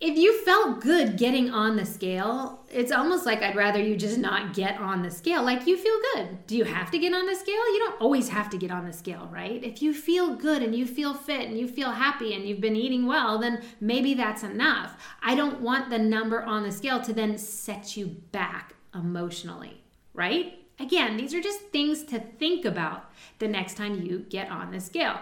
If 0.00 0.18
you 0.18 0.44
felt 0.44 0.80
good 0.80 1.16
getting 1.16 1.50
on 1.50 1.76
the 1.76 1.86
scale, 1.86 2.66
it's 2.70 2.92
almost 2.92 3.24
like 3.24 3.42
I'd 3.42 3.56
rather 3.56 3.80
you 3.80 3.96
just 3.96 4.18
not 4.18 4.52
get 4.52 4.78
on 4.78 5.02
the 5.02 5.10
scale. 5.10 5.42
Like 5.42 5.66
you 5.66 5.78
feel 5.78 5.98
good. 6.14 6.46
Do 6.46 6.56
you 6.56 6.64
have 6.64 6.90
to 6.90 6.98
get 6.98 7.14
on 7.14 7.26
the 7.26 7.34
scale? 7.34 7.54
You 7.54 7.78
don't 7.78 8.00
always 8.00 8.28
have 8.28 8.50
to 8.50 8.58
get 8.58 8.70
on 8.70 8.84
the 8.84 8.92
scale, 8.92 9.30
right? 9.32 9.62
If 9.62 9.80
you 9.80 9.94
feel 9.94 10.34
good 10.34 10.62
and 10.62 10.74
you 10.74 10.84
feel 10.84 11.14
fit 11.14 11.48
and 11.48 11.58
you 11.58 11.68
feel 11.68 11.92
happy 11.92 12.34
and 12.34 12.46
you've 12.46 12.60
been 12.60 12.76
eating 12.76 13.06
well, 13.06 13.38
then 13.38 13.62
maybe 13.80 14.14
that's 14.14 14.42
enough. 14.42 15.00
I 15.22 15.36
don't 15.36 15.60
want 15.60 15.90
the 15.90 15.98
number 15.98 16.42
on 16.42 16.64
the 16.64 16.72
scale 16.72 17.00
to 17.00 17.12
then 17.12 17.38
set 17.38 17.96
you 17.96 18.06
back 18.32 18.74
emotionally, 18.94 19.80
right? 20.12 20.58
Again, 20.80 21.16
these 21.16 21.32
are 21.32 21.40
just 21.40 21.60
things 21.70 22.02
to 22.04 22.18
think 22.18 22.64
about 22.64 23.10
the 23.38 23.48
next 23.48 23.76
time 23.76 24.02
you 24.02 24.26
get 24.28 24.50
on 24.50 24.72
the 24.72 24.80
scale. 24.80 25.20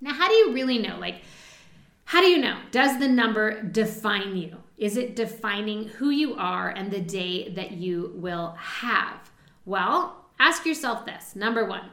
Now, 0.00 0.14
how 0.14 0.28
do 0.28 0.34
you 0.34 0.54
really 0.54 0.78
know? 0.78 0.98
Like, 0.98 1.20
how 2.10 2.20
do 2.20 2.26
you 2.26 2.38
know? 2.38 2.58
Does 2.72 2.98
the 2.98 3.06
number 3.06 3.62
define 3.62 4.36
you? 4.36 4.56
Is 4.76 4.96
it 4.96 5.14
defining 5.14 5.84
who 5.86 6.10
you 6.10 6.34
are 6.34 6.70
and 6.70 6.90
the 6.90 7.00
day 7.00 7.50
that 7.50 7.70
you 7.70 8.10
will 8.16 8.56
have? 8.58 9.30
Well, 9.64 10.24
ask 10.40 10.66
yourself 10.66 11.06
this 11.06 11.36
number 11.36 11.64
one, 11.64 11.88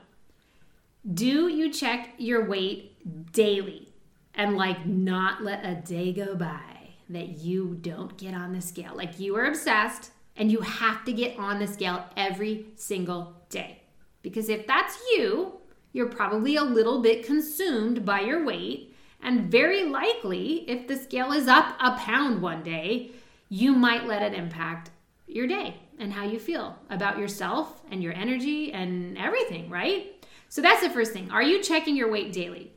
do 1.14 1.50
you 1.50 1.72
check 1.72 2.16
your 2.18 2.50
weight 2.50 3.32
daily 3.32 3.94
and 4.34 4.58
like 4.58 4.88
not 4.88 5.44
let 5.44 5.64
a 5.64 5.76
day 5.76 6.12
go 6.14 6.34
by 6.34 6.96
that 7.10 7.38
you 7.38 7.78
don't 7.80 8.18
get 8.18 8.34
on 8.34 8.54
the 8.54 8.62
scale? 8.62 8.94
Like 8.96 9.20
you 9.20 9.36
are 9.36 9.46
obsessed 9.46 10.10
and 10.36 10.52
you 10.52 10.62
have 10.62 11.06
to 11.06 11.14
get 11.14 11.38
on 11.38 11.60
the 11.60 11.68
scale 11.68 12.04
every 12.18 12.66
single 12.76 13.36
day. 13.52 13.84
Because 14.24 14.50
if 14.50 14.66
that's 14.66 14.98
you, 15.12 15.60
you're 15.94 16.10
probably 16.10 16.56
a 16.56 16.64
little 16.64 17.04
bit 17.04 17.24
consumed 17.24 18.04
by 18.04 18.22
your 18.22 18.44
weight. 18.44 18.96
And 19.22 19.52
very 19.52 19.84
likely, 19.84 20.70
if 20.70 20.88
the 20.88 20.96
scale 20.96 21.32
is 21.32 21.48
up 21.48 21.76
a 21.80 21.98
pound 21.98 22.42
one 22.42 22.64
day, 22.64 23.12
you 23.50 23.74
might 23.74 24.06
let 24.06 24.22
it 24.22 24.38
impact 24.38 24.92
your 25.28 25.48
day 25.48 25.76
and 26.00 26.14
how 26.14 26.24
you 26.24 26.40
feel 26.40 26.78
about 26.90 27.18
yourself 27.18 27.82
and 27.92 28.02
your 28.02 28.14
energy 28.14 28.72
and 28.72 29.18
everything, 29.18 29.70
right? 29.70 30.26
So 30.50 30.62
that's 30.62 30.82
the 30.82 30.90
first 30.90 31.12
thing. 31.12 31.30
Are 31.32 31.44
you 31.44 31.62
checking 31.62 31.96
your 31.96 32.12
weight 32.12 32.32
daily? 32.32 32.72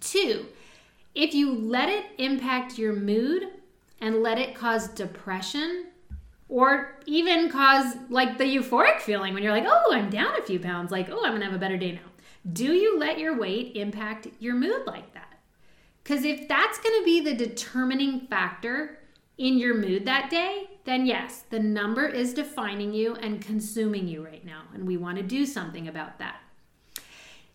Two, 0.00 0.46
if 1.14 1.34
you 1.34 1.52
let 1.52 1.88
it 1.88 2.06
impact 2.18 2.78
your 2.78 2.94
mood 2.94 3.48
and 4.00 4.22
let 4.22 4.38
it 4.38 4.54
cause 4.54 4.88
depression, 4.88 5.86
or 6.48 6.98
even 7.06 7.50
cause 7.50 7.96
like 8.10 8.38
the 8.38 8.44
euphoric 8.44 9.00
feeling 9.00 9.34
when 9.34 9.42
you're 9.42 9.52
like, 9.52 9.66
oh, 9.66 9.92
I'm 9.92 10.10
down 10.10 10.38
a 10.38 10.42
few 10.42 10.60
pounds, 10.60 10.90
like, 10.90 11.08
oh, 11.10 11.24
I'm 11.24 11.32
gonna 11.32 11.46
have 11.46 11.54
a 11.54 11.58
better 11.58 11.78
day 11.78 11.92
now. 11.92 12.00
Do 12.52 12.72
you 12.72 12.98
let 12.98 13.18
your 13.18 13.38
weight 13.38 13.76
impact 13.76 14.28
your 14.38 14.54
mood 14.54 14.86
like? 14.86 15.13
Because 16.04 16.24
if 16.24 16.46
that's 16.46 16.78
gonna 16.78 17.02
be 17.02 17.20
the 17.20 17.34
determining 17.34 18.20
factor 18.28 18.98
in 19.38 19.58
your 19.58 19.74
mood 19.74 20.04
that 20.04 20.30
day, 20.30 20.68
then 20.84 21.06
yes, 21.06 21.44
the 21.50 21.58
number 21.58 22.06
is 22.06 22.34
defining 22.34 22.92
you 22.92 23.16
and 23.16 23.40
consuming 23.40 24.06
you 24.06 24.24
right 24.24 24.44
now. 24.44 24.62
And 24.72 24.86
we 24.86 24.96
wanna 24.96 25.22
do 25.22 25.46
something 25.46 25.88
about 25.88 26.18
that. 26.18 26.36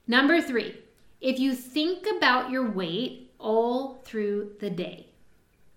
Number 0.08 0.42
three, 0.42 0.76
if 1.22 1.40
you 1.40 1.54
think 1.54 2.08
about 2.18 2.50
your 2.50 2.70
weight 2.70 3.32
all 3.40 4.02
through 4.04 4.54
the 4.60 4.70
day, 4.70 5.06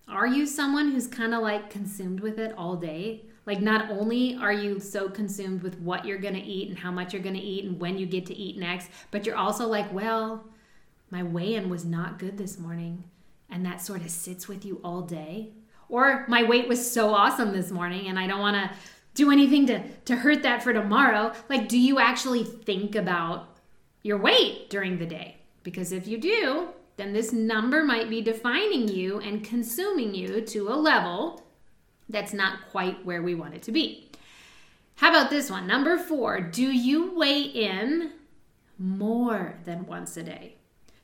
are 0.07 0.27
you 0.27 0.45
someone 0.45 0.91
who's 0.91 1.07
kind 1.07 1.33
of 1.33 1.41
like 1.41 1.69
consumed 1.69 2.19
with 2.19 2.39
it 2.39 2.53
all 2.57 2.75
day? 2.75 3.25
Like, 3.45 3.61
not 3.61 3.89
only 3.91 4.35
are 4.35 4.53
you 4.53 4.79
so 4.79 5.09
consumed 5.09 5.63
with 5.63 5.79
what 5.79 6.05
you're 6.05 6.17
going 6.17 6.33
to 6.33 6.41
eat 6.41 6.69
and 6.69 6.79
how 6.79 6.91
much 6.91 7.13
you're 7.13 7.21
going 7.21 7.35
to 7.35 7.41
eat 7.41 7.65
and 7.65 7.79
when 7.79 7.97
you 7.97 8.05
get 8.05 8.25
to 8.27 8.33
eat 8.33 8.57
next, 8.57 8.89
but 9.11 9.25
you're 9.25 9.35
also 9.35 9.67
like, 9.67 9.91
well, 9.93 10.45
my 11.13 11.23
weigh 11.23 11.53
in 11.53 11.69
was 11.69 11.85
not 11.85 12.17
good 12.17 12.37
this 12.37 12.57
morning. 12.57 13.03
And 13.49 13.63
that 13.65 13.81
sort 13.81 14.01
of 14.01 14.09
sits 14.09 14.47
with 14.47 14.65
you 14.65 14.81
all 14.83 15.03
day. 15.03 15.51
Or 15.87 16.25
my 16.27 16.41
weight 16.41 16.67
was 16.67 16.91
so 16.91 17.13
awesome 17.13 17.53
this 17.53 17.69
morning 17.69 18.07
and 18.07 18.17
I 18.17 18.25
don't 18.25 18.39
want 18.39 18.55
to 18.55 18.75
do 19.13 19.31
anything 19.31 19.67
to, 19.67 19.87
to 20.05 20.15
hurt 20.15 20.41
that 20.41 20.63
for 20.63 20.73
tomorrow. 20.73 21.31
Like, 21.49 21.69
do 21.69 21.77
you 21.77 21.99
actually 21.99 22.43
think 22.43 22.95
about 22.95 23.59
your 24.01 24.17
weight 24.17 24.71
during 24.71 24.97
the 24.97 25.05
day? 25.05 25.37
Because 25.61 25.91
if 25.91 26.07
you 26.07 26.17
do, 26.17 26.69
then 26.97 27.13
this 27.13 27.31
number 27.31 27.83
might 27.83 28.09
be 28.09 28.21
defining 28.21 28.87
you 28.87 29.19
and 29.19 29.43
consuming 29.43 30.15
you 30.15 30.41
to 30.41 30.69
a 30.69 30.75
level 30.75 31.43
that's 32.09 32.33
not 32.33 32.69
quite 32.71 33.05
where 33.05 33.21
we 33.21 33.35
want 33.35 33.53
it 33.53 33.61
to 33.63 33.71
be. 33.71 34.09
How 34.95 35.11
about 35.11 35.29
this 35.29 35.51
one? 35.51 35.67
Number 35.67 35.99
four, 35.99 36.41
do 36.41 36.71
you 36.71 37.15
weigh 37.15 37.41
in 37.41 38.13
more 38.79 39.59
than 39.63 39.85
once 39.85 40.17
a 40.17 40.23
day? 40.23 40.55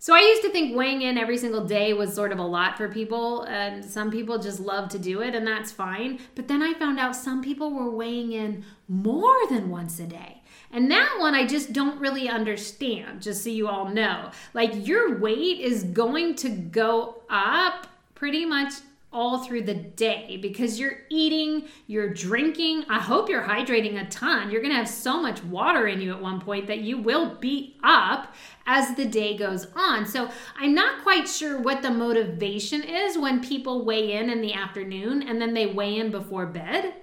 So 0.02 0.16
I 0.16 0.20
used 0.20 0.44
to 0.44 0.50
think 0.50 0.78
weighing 0.78 1.02
in 1.02 1.18
every 1.18 1.38
single 1.38 1.66
day 1.66 1.92
was 1.92 2.14
sort 2.14 2.32
of 2.32 2.40
a 2.40 2.44
lot 2.44 2.78
for 2.78 2.88
people, 2.88 3.44
and 3.44 3.84
some 3.84 4.10
people 4.10 4.40
just 4.40 4.62
love 4.62 4.88
to 4.90 4.98
do 4.98 5.22
it, 5.22 5.36
and 5.36 5.46
that's 5.46 5.74
fine. 5.74 6.20
But 6.36 6.48
then 6.48 6.64
I 6.64 6.74
found 6.74 7.00
out 7.00 7.18
some 7.18 7.44
people 7.44 7.74
were 7.74 7.92
weighing 7.92 8.32
in 8.32 8.64
more 8.88 9.36
than 9.50 9.70
once 9.70 10.00
a 10.00 10.06
day. 10.06 10.42
And 10.72 10.90
that 10.90 11.18
one 11.20 11.36
I 11.36 11.46
just 11.46 11.74
don't 11.74 12.00
really 12.00 12.30
understand, 12.30 13.22
just 13.22 13.44
so 13.44 13.50
you 13.50 13.68
all 13.68 13.90
know. 13.90 14.32
Like 14.54 14.88
your 14.88 15.18
weight 15.18 15.60
is 15.60 15.84
going 15.84 16.36
to 16.36 16.50
go 16.50 17.22
up 17.30 17.88
pretty 18.16 18.46
much 18.46 18.74
all 19.12 19.44
through 19.44 19.64
the 19.64 19.74
day 19.74 20.38
because 20.42 20.80
you're 20.80 21.00
eating, 21.10 21.68
you're 21.88 22.14
drinking. 22.14 22.86
I 22.90 23.00
hope 23.00 23.28
you're 23.28 23.42
hydrating 23.42 24.00
a 24.00 24.10
ton. 24.10 24.52
You're 24.52 24.62
going 24.62 24.74
to 24.74 24.78
have 24.78 24.90
so 24.90 25.22
much 25.22 25.44
water 25.44 25.88
in 25.88 26.00
you 26.00 26.12
at 26.12 26.22
one 26.22 26.40
point 26.40 26.68
that 26.68 26.80
you 26.80 27.00
will 27.00 27.36
beat 27.36 27.78
up 27.84 28.36
as 28.68 28.96
the 28.96 29.06
day 29.06 29.36
goes 29.36 29.68
on. 29.76 30.06
So 30.06 30.30
I'm 30.58 30.76
not 30.76 31.02
quite 31.02 31.28
sure 31.28 31.60
what 31.60 31.82
the 31.82 31.90
motivation 31.90 32.84
is 32.84 33.18
when 33.18 33.44
people 33.44 33.84
weigh 33.84 34.14
in 34.14 34.30
in 34.30 34.42
the 34.42 34.54
afternoon 34.54 35.24
and 35.24 35.42
then 35.42 35.54
they 35.54 35.66
weigh 35.66 35.98
in 35.98 36.12
before 36.12 36.46
bed 36.46 36.94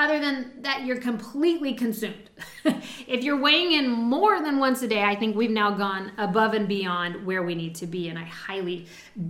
other 0.00 0.18
than 0.18 0.62
that 0.62 0.84
you're 0.86 0.98
completely 0.98 1.74
consumed. 1.74 2.30
if 3.06 3.22
you're 3.22 3.40
weighing 3.40 3.72
in 3.72 3.90
more 3.90 4.40
than 4.42 4.58
once 4.58 4.80
a 4.82 4.88
day, 4.88 5.02
I 5.02 5.14
think 5.14 5.36
we've 5.36 5.50
now 5.50 5.72
gone 5.72 6.12
above 6.16 6.54
and 6.54 6.66
beyond 6.66 7.26
where 7.26 7.42
we 7.42 7.54
need 7.54 7.74
to 7.76 7.86
be. 7.86 8.08
And 8.08 8.18
I 8.18 8.24
highly 8.24 8.86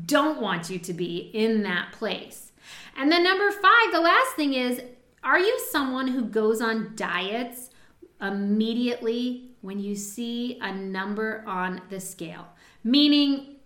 don't 0.06 0.40
want 0.40 0.70
you 0.70 0.78
to 0.78 0.92
be 0.92 1.30
in 1.34 1.64
that 1.64 1.92
place. 1.92 2.52
And 2.96 3.10
then, 3.10 3.24
number 3.24 3.50
five, 3.50 3.92
the 3.92 4.00
last 4.00 4.36
thing 4.36 4.54
is 4.54 4.80
are 5.24 5.38
you 5.38 5.60
someone 5.70 6.08
who 6.08 6.24
goes 6.24 6.60
on 6.60 6.92
diets 6.94 7.70
immediately 8.20 9.50
when 9.62 9.80
you 9.80 9.96
see 9.96 10.58
a 10.60 10.72
number 10.72 11.42
on 11.46 11.82
the 11.90 11.98
scale? 11.98 12.46
Meaning, 12.84 13.56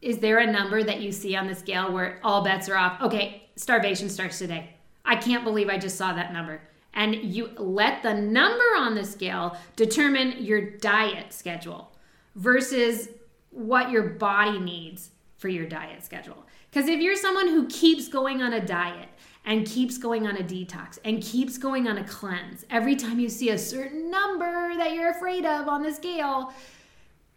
is 0.00 0.18
there 0.18 0.38
a 0.38 0.50
number 0.50 0.82
that 0.82 1.00
you 1.00 1.12
see 1.12 1.36
on 1.36 1.46
the 1.46 1.54
scale 1.54 1.92
where 1.92 2.20
all 2.24 2.42
bets 2.42 2.68
are 2.68 2.76
off? 2.76 3.02
Okay, 3.02 3.48
starvation 3.56 4.08
starts 4.08 4.38
today 4.38 4.77
I 5.08 5.16
can't 5.16 5.42
believe 5.42 5.70
I 5.70 5.78
just 5.78 5.96
saw 5.96 6.12
that 6.12 6.34
number. 6.34 6.60
And 6.92 7.14
you 7.14 7.50
let 7.56 8.02
the 8.02 8.12
number 8.12 8.64
on 8.76 8.94
the 8.94 9.04
scale 9.04 9.56
determine 9.74 10.44
your 10.44 10.60
diet 10.60 11.32
schedule 11.32 11.92
versus 12.36 13.08
what 13.50 13.90
your 13.90 14.02
body 14.02 14.58
needs 14.58 15.10
for 15.38 15.48
your 15.48 15.66
diet 15.66 16.04
schedule. 16.04 16.44
Because 16.70 16.90
if 16.90 17.00
you're 17.00 17.16
someone 17.16 17.48
who 17.48 17.66
keeps 17.68 18.08
going 18.08 18.42
on 18.42 18.52
a 18.52 18.64
diet 18.64 19.08
and 19.46 19.66
keeps 19.66 19.96
going 19.96 20.26
on 20.26 20.36
a 20.36 20.42
detox 20.42 20.98
and 21.04 21.22
keeps 21.22 21.56
going 21.56 21.88
on 21.88 21.96
a 21.96 22.04
cleanse, 22.04 22.66
every 22.68 22.94
time 22.94 23.18
you 23.18 23.30
see 23.30 23.48
a 23.50 23.58
certain 23.58 24.10
number 24.10 24.76
that 24.76 24.92
you're 24.92 25.10
afraid 25.10 25.46
of 25.46 25.68
on 25.68 25.82
the 25.82 25.92
scale, 25.92 26.52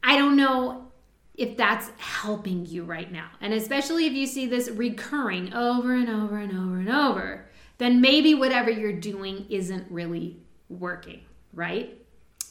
I 0.03 0.17
don't 0.17 0.35
know 0.35 0.91
if 1.35 1.55
that's 1.55 1.91
helping 1.97 2.65
you 2.65 2.83
right 2.83 3.11
now. 3.11 3.29
And 3.39 3.53
especially 3.53 4.07
if 4.07 4.13
you 4.13 4.27
see 4.27 4.47
this 4.47 4.69
recurring 4.69 5.53
over 5.53 5.93
and 5.93 6.09
over 6.09 6.37
and 6.37 6.51
over 6.51 6.79
and 6.79 6.89
over 6.89 7.45
then 7.81 7.99
maybe 7.99 8.35
whatever 8.35 8.69
you're 8.69 8.93
doing 8.93 9.47
isn't 9.49 9.89
really 9.89 10.37
working, 10.69 11.21
right? 11.51 11.97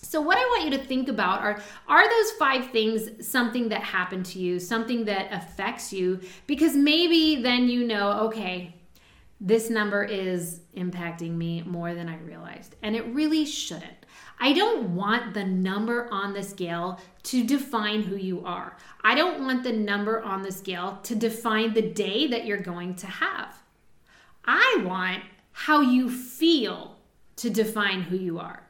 So 0.02 0.20
what 0.20 0.36
I 0.36 0.40
want 0.40 0.64
you 0.64 0.70
to 0.76 0.84
think 0.84 1.08
about 1.08 1.40
are 1.40 1.62
are 1.86 2.08
those 2.08 2.32
five 2.32 2.70
things 2.72 3.28
something 3.28 3.68
that 3.68 3.82
happened 3.82 4.26
to 4.26 4.40
you, 4.40 4.58
something 4.58 5.04
that 5.04 5.32
affects 5.32 5.92
you 5.92 6.20
because 6.48 6.74
maybe 6.74 7.40
then 7.42 7.68
you 7.68 7.86
know, 7.86 8.10
okay, 8.22 8.74
this 9.40 9.70
number 9.70 10.02
is 10.02 10.62
impacting 10.76 11.36
me 11.36 11.62
more 11.62 11.94
than 11.94 12.08
I 12.08 12.18
realized 12.18 12.74
and 12.82 12.96
it 12.96 13.06
really 13.14 13.46
shouldn't. 13.46 14.06
I 14.40 14.52
don't 14.52 14.96
want 14.96 15.32
the 15.32 15.44
number 15.44 16.08
on 16.10 16.32
the 16.32 16.42
scale 16.42 16.98
to 17.24 17.44
define 17.44 18.02
who 18.02 18.16
you 18.16 18.44
are. 18.44 18.76
I 19.04 19.14
don't 19.14 19.44
want 19.44 19.62
the 19.62 19.72
number 19.72 20.22
on 20.24 20.42
the 20.42 20.50
scale 20.50 20.98
to 21.04 21.14
define 21.14 21.72
the 21.72 21.82
day 21.82 22.26
that 22.26 22.46
you're 22.46 22.58
going 22.58 22.96
to 22.96 23.06
have. 23.06 23.60
I 24.52 24.82
want 24.84 25.22
how 25.52 25.80
you 25.80 26.10
feel 26.10 26.96
to 27.36 27.48
define 27.48 28.02
who 28.02 28.16
you 28.16 28.40
are, 28.40 28.64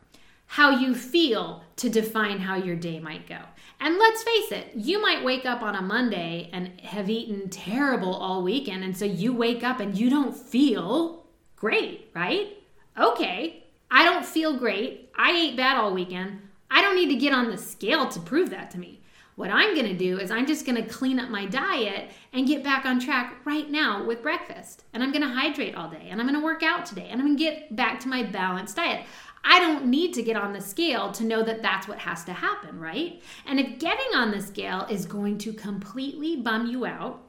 how 0.44 0.68
you 0.78 0.94
feel 0.94 1.64
to 1.76 1.88
define 1.88 2.38
how 2.38 2.56
your 2.56 2.76
day 2.76 3.00
might 3.00 3.26
go. 3.26 3.38
And 3.80 3.96
let's 3.98 4.22
face 4.22 4.52
it, 4.52 4.72
you 4.74 5.00
might 5.00 5.24
wake 5.24 5.46
up 5.46 5.62
on 5.62 5.74
a 5.74 5.80
Monday 5.80 6.50
and 6.52 6.78
have 6.82 7.08
eaten 7.08 7.48
terrible 7.48 8.14
all 8.14 8.42
weekend. 8.42 8.84
And 8.84 8.94
so 8.94 9.06
you 9.06 9.32
wake 9.32 9.64
up 9.64 9.80
and 9.80 9.96
you 9.96 10.10
don't 10.10 10.36
feel 10.36 11.24
great, 11.56 12.10
right? 12.14 12.58
Okay, 12.98 13.64
I 13.90 14.04
don't 14.04 14.26
feel 14.26 14.58
great. 14.58 15.10
I 15.16 15.30
ate 15.30 15.56
bad 15.56 15.78
all 15.78 15.94
weekend. 15.94 16.42
I 16.70 16.82
don't 16.82 16.94
need 16.94 17.08
to 17.08 17.16
get 17.16 17.32
on 17.32 17.50
the 17.50 17.56
scale 17.56 18.06
to 18.08 18.20
prove 18.20 18.50
that 18.50 18.70
to 18.72 18.78
me. 18.78 18.99
What 19.36 19.50
I'm 19.50 19.74
going 19.74 19.86
to 19.86 19.96
do 19.96 20.18
is 20.18 20.30
I'm 20.30 20.46
just 20.46 20.66
going 20.66 20.82
to 20.82 20.88
clean 20.88 21.18
up 21.18 21.30
my 21.30 21.46
diet 21.46 22.10
and 22.32 22.46
get 22.46 22.62
back 22.62 22.84
on 22.84 23.00
track 23.00 23.36
right 23.44 23.70
now 23.70 24.04
with 24.04 24.22
breakfast. 24.22 24.84
And 24.92 25.02
I'm 25.02 25.12
going 25.12 25.22
to 25.22 25.34
hydrate 25.34 25.74
all 25.74 25.88
day 25.88 26.08
and 26.10 26.20
I'm 26.20 26.26
going 26.26 26.38
to 26.38 26.44
work 26.44 26.62
out 26.62 26.84
today 26.84 27.08
and 27.10 27.20
I'm 27.20 27.26
going 27.26 27.38
to 27.38 27.42
get 27.42 27.74
back 27.74 28.00
to 28.00 28.08
my 28.08 28.22
balanced 28.22 28.76
diet. 28.76 29.06
I 29.42 29.58
don't 29.58 29.86
need 29.86 30.12
to 30.14 30.22
get 30.22 30.36
on 30.36 30.52
the 30.52 30.60
scale 30.60 31.12
to 31.12 31.24
know 31.24 31.42
that 31.42 31.62
that's 31.62 31.88
what 31.88 31.98
has 31.98 32.24
to 32.24 32.32
happen, 32.32 32.78
right? 32.78 33.22
And 33.46 33.58
if 33.58 33.78
getting 33.78 34.14
on 34.14 34.30
the 34.30 34.42
scale 34.42 34.86
is 34.90 35.06
going 35.06 35.38
to 35.38 35.52
completely 35.52 36.36
bum 36.36 36.66
you 36.66 36.84
out 36.84 37.22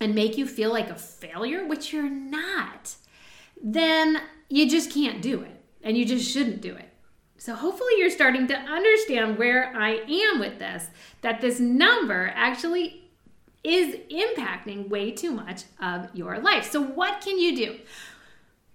and 0.00 0.14
make 0.14 0.38
you 0.38 0.46
feel 0.46 0.70
like 0.70 0.88
a 0.88 0.94
failure, 0.94 1.66
which 1.66 1.92
you're 1.92 2.08
not, 2.08 2.94
then 3.60 4.20
you 4.48 4.70
just 4.70 4.92
can't 4.92 5.20
do 5.20 5.42
it 5.42 5.60
and 5.82 5.96
you 5.96 6.04
just 6.04 6.30
shouldn't 6.30 6.60
do 6.60 6.74
it. 6.74 6.89
So 7.40 7.54
hopefully 7.54 7.94
you're 7.96 8.10
starting 8.10 8.46
to 8.48 8.54
understand 8.54 9.38
where 9.38 9.74
I 9.74 9.92
am 9.92 10.40
with 10.40 10.58
this, 10.58 10.88
that 11.22 11.40
this 11.40 11.58
number 11.58 12.30
actually 12.34 13.08
is 13.64 13.96
impacting 14.10 14.90
way 14.90 15.10
too 15.12 15.30
much 15.30 15.62
of 15.80 16.14
your 16.14 16.38
life. 16.38 16.70
So 16.70 16.82
what 16.82 17.22
can 17.22 17.38
you 17.38 17.56
do? 17.56 17.78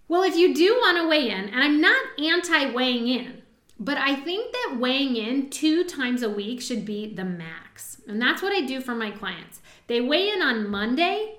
Well, 0.07 0.23
if 0.23 0.35
you 0.35 0.55
do 0.55 0.73
want 0.81 0.97
to 0.97 1.07
weigh 1.07 1.29
in, 1.29 1.49
and 1.49 1.63
I'm 1.63 1.79
not 1.79 2.19
anti 2.19 2.71
weighing 2.71 3.07
in, 3.07 3.43
but 3.79 3.99
I 3.99 4.15
think 4.15 4.51
that 4.51 4.77
weighing 4.79 5.15
in 5.15 5.51
two 5.51 5.83
times 5.83 6.23
a 6.23 6.29
week 6.31 6.59
should 6.59 6.85
be 6.85 7.13
the 7.13 7.23
max. 7.23 8.01
And 8.07 8.19
that's 8.19 8.41
what 8.41 8.51
I 8.51 8.61
do 8.61 8.81
for 8.81 8.95
my 8.95 9.11
clients. 9.11 9.61
They 9.85 10.01
weigh 10.01 10.29
in 10.29 10.41
on 10.41 10.67
Monday 10.67 11.35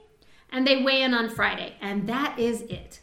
and 0.52 0.64
they 0.64 0.80
weigh 0.80 1.02
in 1.02 1.12
on 1.12 1.28
Friday, 1.28 1.74
and 1.80 2.08
that 2.08 2.38
is 2.38 2.62
it. 2.62 3.00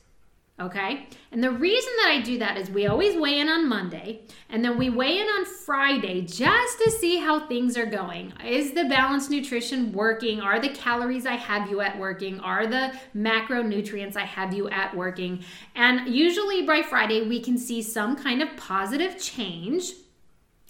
Okay. 0.59 1.07
And 1.31 1.43
the 1.43 1.49
reason 1.49 1.91
that 1.97 2.11
I 2.11 2.21
do 2.21 2.37
that 2.37 2.57
is 2.57 2.69
we 2.69 2.85
always 2.85 3.17
weigh 3.17 3.39
in 3.39 3.49
on 3.49 3.67
Monday 3.67 4.21
and 4.49 4.63
then 4.63 4.77
we 4.77 4.87
weigh 4.87 5.17
in 5.17 5.27
on 5.27 5.45
Friday 5.45 6.21
just 6.21 6.77
to 6.79 6.91
see 6.91 7.17
how 7.17 7.47
things 7.47 7.75
are 7.75 7.87
going. 7.87 8.33
Is 8.45 8.73
the 8.73 8.85
balanced 8.85 9.31
nutrition 9.31 9.91
working? 9.91 10.41
Are 10.41 10.59
the 10.59 10.69
calories 10.69 11.25
I 11.25 11.37
have 11.37 11.71
you 11.71 11.81
at 11.81 11.97
working? 11.97 12.39
Are 12.39 12.67
the 12.67 12.93
macronutrients 13.15 14.15
I 14.15 14.25
have 14.25 14.53
you 14.53 14.69
at 14.69 14.95
working? 14.95 15.43
And 15.73 16.13
usually 16.13 16.67
by 16.67 16.83
Friday, 16.83 17.27
we 17.27 17.41
can 17.41 17.57
see 17.57 17.81
some 17.81 18.15
kind 18.15 18.43
of 18.43 18.55
positive 18.55 19.19
change, 19.19 19.93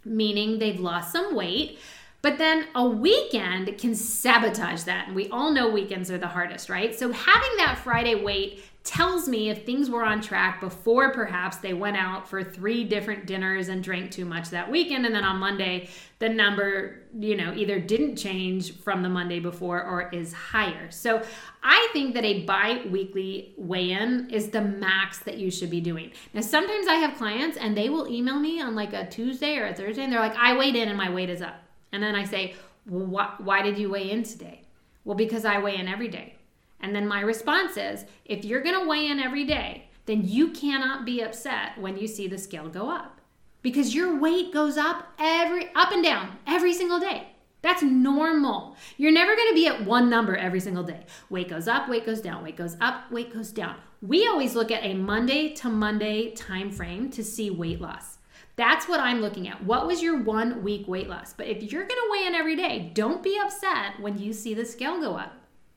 meaning 0.05 0.59
they've 0.59 0.79
lost 0.79 1.11
some 1.11 1.35
weight. 1.35 1.77
But 2.21 2.37
then 2.37 2.67
a 2.73 2.87
weekend 2.87 3.77
can 3.77 3.93
sabotage 3.95 4.83
that. 4.83 5.07
And 5.07 5.15
we 5.15 5.27
all 5.27 5.51
know 5.51 5.69
weekends 5.69 6.09
are 6.09 6.17
the 6.17 6.27
hardest, 6.27 6.69
right? 6.69 6.97
So 6.97 7.11
having 7.11 7.57
that 7.57 7.81
Friday 7.83 8.15
weight 8.15 8.63
tells 8.83 9.29
me 9.29 9.49
if 9.49 9.65
things 9.65 9.89
were 9.89 10.03
on 10.03 10.19
track 10.19 10.59
before 10.59 11.11
perhaps 11.13 11.57
they 11.57 11.73
went 11.73 11.95
out 11.95 12.27
for 12.27 12.43
three 12.43 12.83
different 12.83 13.25
dinners 13.25 13.69
and 13.69 13.81
drank 13.81 14.11
too 14.11 14.25
much 14.25 14.49
that 14.49 14.69
weekend 14.69 15.05
and 15.05 15.15
then 15.15 15.23
on 15.23 15.37
Monday 15.37 15.87
the 16.19 16.27
number 16.27 16.99
you 17.17 17.37
know 17.37 17.53
either 17.53 17.79
didn't 17.79 18.17
change 18.17 18.77
from 18.79 19.01
the 19.01 19.07
Monday 19.07 19.39
before 19.39 19.81
or 19.81 20.09
is 20.09 20.33
higher. 20.33 20.91
So 20.91 21.23
I 21.63 21.89
think 21.93 22.13
that 22.15 22.25
a 22.25 22.41
bi-weekly 22.43 23.53
weigh-in 23.57 24.29
is 24.29 24.49
the 24.49 24.61
max 24.61 25.19
that 25.19 25.37
you 25.37 25.49
should 25.49 25.69
be 25.69 25.79
doing. 25.79 26.11
Now 26.33 26.41
sometimes 26.41 26.87
I 26.87 26.95
have 26.95 27.17
clients 27.17 27.55
and 27.55 27.77
they 27.77 27.87
will 27.87 28.07
email 28.09 28.39
me 28.39 28.61
on 28.61 28.75
like 28.75 28.91
a 28.91 29.07
Tuesday 29.07 29.57
or 29.57 29.67
a 29.67 29.73
Thursday 29.73 30.03
and 30.03 30.11
they're 30.11 30.19
like 30.19 30.35
I 30.35 30.57
weighed 30.57 30.75
in 30.75 30.89
and 30.89 30.97
my 30.97 31.09
weight 31.09 31.29
is 31.29 31.41
up. 31.41 31.55
And 31.93 32.03
then 32.03 32.15
I 32.15 32.25
say, 32.25 32.55
well, 32.85 33.05
wh- 33.05 33.45
why 33.45 33.61
did 33.61 33.77
you 33.77 33.89
weigh 33.89 34.11
in 34.11 34.23
today? 34.23 34.61
Well, 35.05 35.15
because 35.15 35.45
I 35.45 35.59
weigh 35.59 35.77
in 35.77 35.87
every 35.87 36.09
day. 36.09 36.35
And 36.83 36.93
then 36.93 37.07
my 37.07 37.21
response 37.21 37.77
is 37.77 38.05
if 38.25 38.43
you're 38.43 38.61
going 38.61 38.79
to 38.79 38.87
weigh 38.87 39.07
in 39.07 39.19
every 39.19 39.45
day, 39.45 39.87
then 40.05 40.27
you 40.27 40.49
cannot 40.49 41.05
be 41.05 41.21
upset 41.21 41.79
when 41.79 41.97
you 41.97 42.07
see 42.07 42.27
the 42.27 42.37
scale 42.37 42.67
go 42.67 42.91
up 42.91 43.21
because 43.61 43.95
your 43.95 44.19
weight 44.19 44.53
goes 44.53 44.77
up 44.77 45.07
every 45.17 45.73
up 45.75 45.93
and 45.93 46.03
down 46.03 46.37
every 46.45 46.73
single 46.73 46.99
day. 46.99 47.27
That's 47.61 47.81
normal. 47.81 48.75
You're 48.97 49.13
never 49.13 49.33
going 49.33 49.47
to 49.47 49.55
be 49.55 49.67
at 49.67 49.85
one 49.85 50.09
number 50.09 50.35
every 50.35 50.59
single 50.59 50.83
day. 50.83 51.05
Weight 51.29 51.47
goes 51.47 51.69
up, 51.69 51.87
weight 51.87 52.05
goes 52.05 52.19
down, 52.19 52.43
weight 52.43 52.57
goes 52.57 52.75
up, 52.81 53.09
weight 53.09 53.33
goes 53.33 53.53
down. 53.53 53.77
We 54.01 54.27
always 54.27 54.53
look 54.53 54.69
at 54.69 54.83
a 54.83 54.93
Monday 54.93 55.53
to 55.55 55.69
Monday 55.69 56.31
time 56.31 56.69
frame 56.69 57.09
to 57.11 57.23
see 57.23 57.49
weight 57.49 57.79
loss. 57.79 58.17
That's 58.57 58.89
what 58.89 58.99
I'm 58.99 59.21
looking 59.21 59.47
at. 59.47 59.63
What 59.63 59.87
was 59.87 60.03
your 60.03 60.21
one 60.21 60.61
week 60.61 60.89
weight 60.89 61.07
loss? 61.07 61.31
But 61.31 61.47
if 61.47 61.71
you're 61.71 61.87
going 61.87 62.01
to 62.01 62.09
weigh 62.11 62.27
in 62.27 62.35
every 62.35 62.57
day, 62.57 62.91
don't 62.93 63.23
be 63.23 63.39
upset 63.41 64.01
when 64.01 64.17
you 64.17 64.33
see 64.33 64.53
the 64.53 64.65
scale 64.65 64.99
go 64.99 65.15
up 65.15 65.31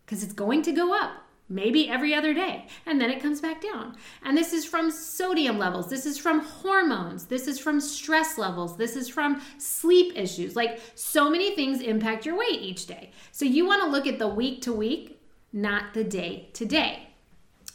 because 0.07 0.23
it's 0.23 0.33
going 0.33 0.62
to 0.62 0.73
go 0.73 0.95
up 0.95 1.27
maybe 1.49 1.88
every 1.88 2.14
other 2.14 2.35
day, 2.35 2.66
and 2.87 3.01
then 3.01 3.11
it 3.11 3.23
comes 3.23 3.40
back 3.40 3.61
down. 3.61 3.97
And 4.25 4.37
this 4.37 4.53
is 4.53 4.64
from 4.64 4.90
sodium 4.90 5.59
levels, 5.59 5.88
this 5.88 6.07
is 6.07 6.19
from 6.19 6.40
hormones, 6.40 7.27
this 7.27 7.47
is 7.47 7.59
from 7.59 7.81
stress 7.81 8.37
levels, 8.37 8.77
this 8.77 8.97
is 8.97 9.09
from 9.09 9.40
sleep 9.59 10.12
issues. 10.16 10.57
Like 10.57 10.81
so 10.95 11.31
many 11.31 11.55
things 11.55 11.81
impact 11.81 12.27
your 12.27 12.37
weight 12.37 12.61
each 12.61 12.87
day. 12.87 13.11
So 13.31 13.45
you 13.45 13.66
want 13.66 13.83
to 13.83 13.88
look 13.88 14.07
at 14.07 14.19
the 14.19 14.29
week 14.29 14.62
to 14.62 14.73
week, 14.73 15.21
not 15.53 15.95
the 15.95 16.05
day 16.05 16.49
to 16.55 16.64
day. 16.64 17.11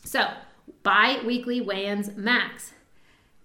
So, 0.03 0.27
bi 0.83 1.19
weekly 1.25 1.61
weigh 1.61 1.85
ins 1.85 2.15
max. 2.15 2.73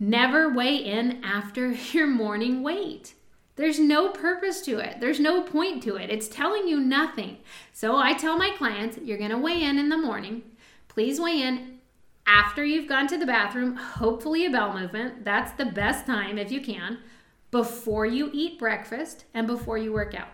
Never 0.00 0.52
weigh 0.52 0.76
in 0.76 1.22
after 1.22 1.70
your 1.92 2.06
morning 2.06 2.62
weight. 2.62 3.14
There's 3.56 3.78
no 3.78 4.10
purpose 4.10 4.60
to 4.62 4.78
it. 4.78 5.00
There's 5.00 5.18
no 5.18 5.42
point 5.42 5.82
to 5.84 5.96
it. 5.96 6.10
It's 6.10 6.28
telling 6.28 6.68
you 6.68 6.78
nothing. 6.78 7.38
So 7.72 7.96
I 7.96 8.12
tell 8.12 8.36
my 8.36 8.50
clients, 8.50 8.98
you're 9.02 9.18
going 9.18 9.30
to 9.30 9.38
weigh 9.38 9.62
in 9.62 9.78
in 9.78 9.88
the 9.88 9.96
morning. 9.96 10.42
Please 10.88 11.18
weigh 11.18 11.40
in 11.40 11.78
after 12.26 12.64
you've 12.64 12.88
gone 12.88 13.06
to 13.08 13.16
the 13.16 13.26
bathroom, 13.26 13.76
hopefully 13.76 14.44
a 14.44 14.50
bowel 14.50 14.78
movement. 14.78 15.24
That's 15.24 15.52
the 15.52 15.66
best 15.66 16.06
time 16.06 16.38
if 16.38 16.50
you 16.50 16.60
can, 16.60 16.98
before 17.50 18.04
you 18.04 18.30
eat 18.32 18.58
breakfast 18.58 19.24
and 19.32 19.46
before 19.46 19.78
you 19.78 19.92
work 19.92 20.14
out. 20.14 20.28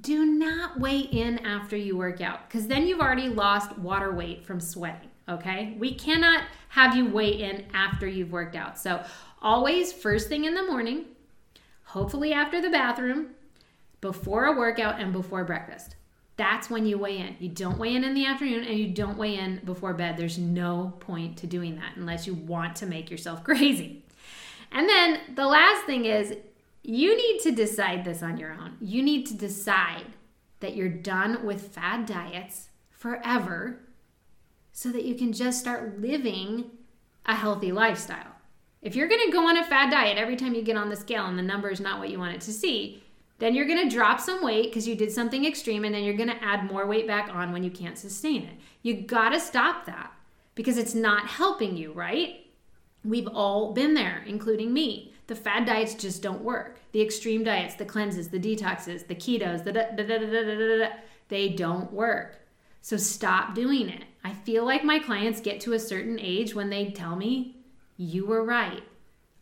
Do 0.00 0.24
not 0.24 0.78
weigh 0.78 1.00
in 1.00 1.38
after 1.40 1.76
you 1.76 1.96
work 1.96 2.20
out 2.20 2.48
because 2.48 2.68
then 2.68 2.86
you've 2.86 3.00
already 3.00 3.28
lost 3.28 3.76
water 3.78 4.12
weight 4.12 4.44
from 4.44 4.60
sweating. 4.60 5.08
Okay. 5.28 5.76
We 5.78 5.94
cannot 5.94 6.44
have 6.68 6.94
you 6.94 7.06
weigh 7.06 7.42
in 7.42 7.66
after 7.74 8.06
you've 8.06 8.30
worked 8.30 8.54
out. 8.54 8.78
So, 8.78 9.02
always 9.42 9.92
first 9.92 10.28
thing 10.28 10.44
in 10.44 10.54
the 10.54 10.62
morning, 10.62 11.06
hopefully 11.88 12.32
after 12.32 12.60
the 12.60 12.70
bathroom, 12.70 13.30
before 14.00 14.44
a 14.44 14.56
workout, 14.56 15.00
and 15.00 15.12
before 15.12 15.44
breakfast. 15.44 15.96
That's 16.36 16.70
when 16.70 16.86
you 16.86 16.98
weigh 16.98 17.18
in. 17.18 17.36
You 17.40 17.48
don't 17.48 17.78
weigh 17.78 17.96
in 17.96 18.04
in 18.04 18.14
the 18.14 18.26
afternoon 18.26 18.64
and 18.64 18.78
you 18.78 18.88
don't 18.88 19.18
weigh 19.18 19.36
in 19.36 19.60
before 19.64 19.94
bed. 19.94 20.16
There's 20.16 20.38
no 20.38 20.94
point 21.00 21.38
to 21.38 21.48
doing 21.48 21.76
that 21.76 21.96
unless 21.96 22.26
you 22.26 22.34
want 22.34 22.76
to 22.76 22.86
make 22.86 23.10
yourself 23.10 23.42
crazy. 23.48 24.04
And 24.70 24.88
then 24.88 25.20
the 25.34 25.46
last 25.46 25.84
thing 25.84 26.04
is 26.04 26.36
you 26.82 27.16
need 27.16 27.40
to 27.40 27.50
decide 27.50 28.04
this 28.04 28.22
on 28.22 28.36
your 28.36 28.52
own. 28.52 28.76
You 28.80 29.02
need 29.02 29.26
to 29.26 29.34
decide 29.34 30.06
that 30.60 30.76
you're 30.76 30.88
done 30.88 31.44
with 31.44 31.74
fad 31.74 32.06
diets 32.06 32.68
forever 32.90 33.80
so 34.72 34.90
that 34.90 35.04
you 35.04 35.14
can 35.14 35.32
just 35.32 35.58
start 35.58 36.00
living 36.00 36.70
a 37.26 37.34
healthy 37.34 37.72
lifestyle. 37.72 38.37
If 38.80 38.94
you're 38.94 39.08
going 39.08 39.26
to 39.26 39.32
go 39.32 39.48
on 39.48 39.56
a 39.56 39.64
fad 39.64 39.90
diet 39.90 40.18
every 40.18 40.36
time 40.36 40.54
you 40.54 40.62
get 40.62 40.76
on 40.76 40.88
the 40.88 40.96
scale 40.96 41.26
and 41.26 41.38
the 41.38 41.42
number 41.42 41.68
is 41.68 41.80
not 41.80 41.98
what 41.98 42.10
you 42.10 42.18
want 42.18 42.34
it 42.34 42.40
to 42.42 42.52
see, 42.52 43.02
then 43.38 43.54
you're 43.54 43.66
going 43.66 43.88
to 43.88 43.94
drop 43.94 44.20
some 44.20 44.42
weight 44.42 44.64
because 44.64 44.86
you 44.86 44.94
did 44.94 45.12
something 45.12 45.44
extreme 45.44 45.84
and 45.84 45.94
then 45.94 46.04
you're 46.04 46.16
going 46.16 46.28
to 46.28 46.44
add 46.44 46.64
more 46.64 46.86
weight 46.86 47.06
back 47.06 47.28
on 47.32 47.52
when 47.52 47.62
you 47.62 47.70
can't 47.70 47.98
sustain 47.98 48.42
it. 48.44 48.54
You 48.82 49.02
got 49.02 49.30
to 49.30 49.40
stop 49.40 49.86
that 49.86 50.12
because 50.54 50.78
it's 50.78 50.94
not 50.94 51.26
helping 51.26 51.76
you, 51.76 51.92
right? 51.92 52.46
We've 53.04 53.28
all 53.28 53.72
been 53.72 53.94
there, 53.94 54.24
including 54.26 54.72
me. 54.72 55.14
The 55.28 55.36
fad 55.36 55.66
diets 55.66 55.94
just 55.94 56.22
don't 56.22 56.42
work. 56.42 56.80
The 56.92 57.02
extreme 57.02 57.44
diets, 57.44 57.74
the 57.74 57.84
cleanses, 57.84 58.28
the 58.28 58.40
detoxes, 58.40 59.06
the 59.06 59.14
ketos, 59.14 59.62
the 59.62 59.72
da, 59.72 59.90
da, 59.94 60.18
da, 60.18 60.88
they 61.28 61.50
don't 61.50 61.92
work. 61.92 62.38
So 62.80 62.96
stop 62.96 63.54
doing 63.54 63.88
it. 63.88 64.04
I 64.24 64.32
feel 64.32 64.64
like 64.64 64.84
my 64.84 64.98
clients 64.98 65.40
get 65.40 65.60
to 65.62 65.74
a 65.74 65.78
certain 65.78 66.18
age 66.18 66.54
when 66.54 66.70
they 66.70 66.90
tell 66.90 67.14
me, 67.14 67.57
You 67.98 68.26
were 68.26 68.44
right. 68.44 68.84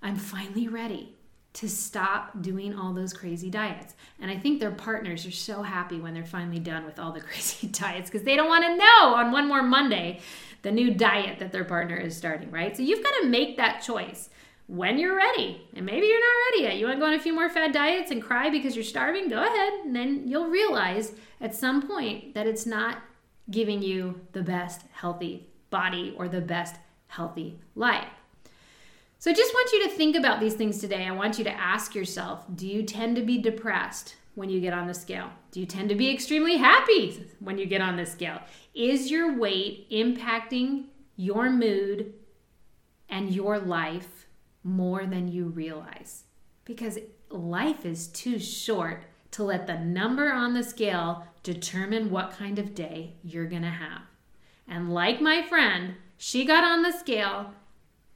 I'm 0.03 0.17
finally 0.17 0.67
ready 0.67 1.15
to 1.53 1.69
stop 1.69 2.43
doing 2.43 2.75
all 2.75 2.93
those 2.93 3.13
crazy 3.13 3.51
diets. 3.51 3.95
And 4.19 4.31
I 4.31 4.37
think 4.39 4.61
their 4.61 4.71
partners 4.71 5.27
are 5.27 5.31
so 5.31 5.63
happy 5.63 6.01
when 6.01 6.15
they're 6.15 6.25
finally 6.25 6.59
done 6.59 6.85
with 6.87 6.99
all 6.99 7.13
the 7.13 7.21
crazy 7.29 7.69
diets 7.69 8.11
because 8.11 8.25
they 8.25 8.35
don't 8.35 8.49
want 8.49 8.65
to 8.65 8.77
know 8.77 9.15
on 9.15 9.31
one 9.31 9.47
more 9.47 9.63
Monday 9.63 10.21
the 10.63 10.73
new 10.73 10.95
diet 10.95 11.39
that 11.39 11.53
their 11.53 11.65
partner 11.65 11.97
is 11.97 12.17
starting, 12.17 12.51
right? 12.51 12.75
So 12.75 12.83
you've 12.83 13.03
got 13.03 13.13
to 13.21 13.29
make 13.29 13.59
that 13.59 13.83
choice 13.83 14.31
when 14.69 14.99
you're 14.99 15.17
ready. 15.17 15.63
And 15.75 15.85
maybe 15.85 16.07
you're 16.07 16.19
not 16.19 16.45
ready 16.51 16.63
yet. 16.65 16.79
You 16.79 16.87
want 16.87 16.97
to 16.97 17.01
go 17.01 17.07
on 17.07 17.15
a 17.15 17.21
few 17.21 17.35
more 17.35 17.51
fad 17.51 17.73
diets 17.73 18.11
and 18.11 18.23
cry 18.23 18.49
because 18.49 18.75
you're 18.75 18.85
starving? 18.85 19.29
Go 19.29 19.43
ahead. 19.43 19.73
And 19.85 19.95
then 19.95 20.27
you'll 20.27 20.49
realize 20.49 21.13
at 21.43 21.55
some 21.55 21.87
point 21.87 22.35
that 22.35 22.47
it's 22.47 22.65
not 22.65 22.99
giving 23.51 23.83
you 23.83 24.21
the 24.33 24.43
best 24.43 24.83
healthy 24.93 25.51
body 25.71 26.15
or 26.17 26.27
the 26.27 26.41
best 26.41 26.77
healthy 27.09 27.61
life. 27.75 28.09
So 29.19 29.31
I 29.31 29.35
just 29.35 29.55
want 29.55 29.73
you 29.73 29.85
to 29.85 29.91
think 29.91 30.15
about 30.15 30.41
these 30.41 30.55
things 30.55 30.79
today. 30.79 31.07
I 31.07 31.11
want 31.11 31.39
you 31.39 31.45
to 31.45 31.51
ask 31.51 31.95
yourself 31.95 32.45
do 32.55 32.67
you 32.67 32.83
tend 32.83 33.17
to 33.17 33.23
be 33.23 33.39
depressed 33.39 34.17
when 34.35 34.51
you 34.51 34.61
get 34.61 34.75
on 34.75 34.87
the 34.87 34.95
scale? 34.95 35.31
Do 35.51 35.61
you 35.61 35.67
tend 35.67 35.89
to 35.89 35.95
be 35.95 36.11
extremely 36.11 36.59
happy 36.59 37.27
when 37.41 37.59
you 37.59 37.67
get 37.67 37.81
on 37.81 37.97
the 37.97 38.07
scale? 38.07 38.41
Is 38.75 39.11
your 39.11 39.39
weight 39.39 39.91
impacting 39.91 40.85
your 41.17 41.51
mood 41.51 42.13
and 43.09 43.35
your 43.35 43.59
life 43.59 44.27
more 44.63 45.07
than 45.07 45.29
you 45.29 45.47
realize? 45.47 46.25
Because 46.67 46.99
life 47.31 47.87
is 47.87 48.09
too 48.09 48.39
short 48.39 49.05
to 49.33 49.45
let 49.45 49.67
the 49.67 49.79
number 49.79 50.31
on 50.31 50.53
the 50.53 50.63
scale 50.63 51.27
determine 51.43 52.11
what 52.11 52.33
kind 52.33 52.59
of 52.59 52.75
day 52.75 53.15
you're 53.23 53.49
to 53.49 53.61
have. 53.71 54.03
And 54.69 54.93
like 54.93 55.21
my 55.21 55.43
friend, 55.43 55.95
she 56.19 56.45
got 56.45 56.65
on 56.65 56.83
the 56.83 56.93
scale 56.93 57.53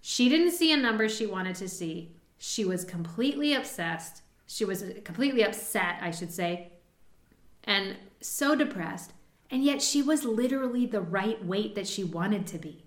she 0.00 0.28
didn't 0.28 0.52
see 0.52 0.72
a 0.72 0.76
number 0.76 1.08
she 1.08 1.26
wanted 1.26 1.56
to 1.56 1.68
see. 1.68 2.12
She 2.38 2.64
was 2.64 2.84
completely 2.84 3.54
obsessed. 3.54 4.22
She 4.46 4.64
was 4.64 4.84
completely 5.04 5.44
upset, 5.44 5.98
I 6.00 6.10
should 6.10 6.32
say, 6.32 6.72
and 7.64 7.96
so 8.20 8.54
depressed. 8.54 9.12
And 9.50 9.64
yet 9.64 9.82
she 9.82 10.00
was 10.00 10.24
literally 10.24 10.86
the 10.86 11.00
right 11.00 11.44
weight 11.44 11.74
that 11.74 11.86
she 11.86 12.04
wanted 12.04 12.46
to 12.48 12.58
be. 12.58 12.84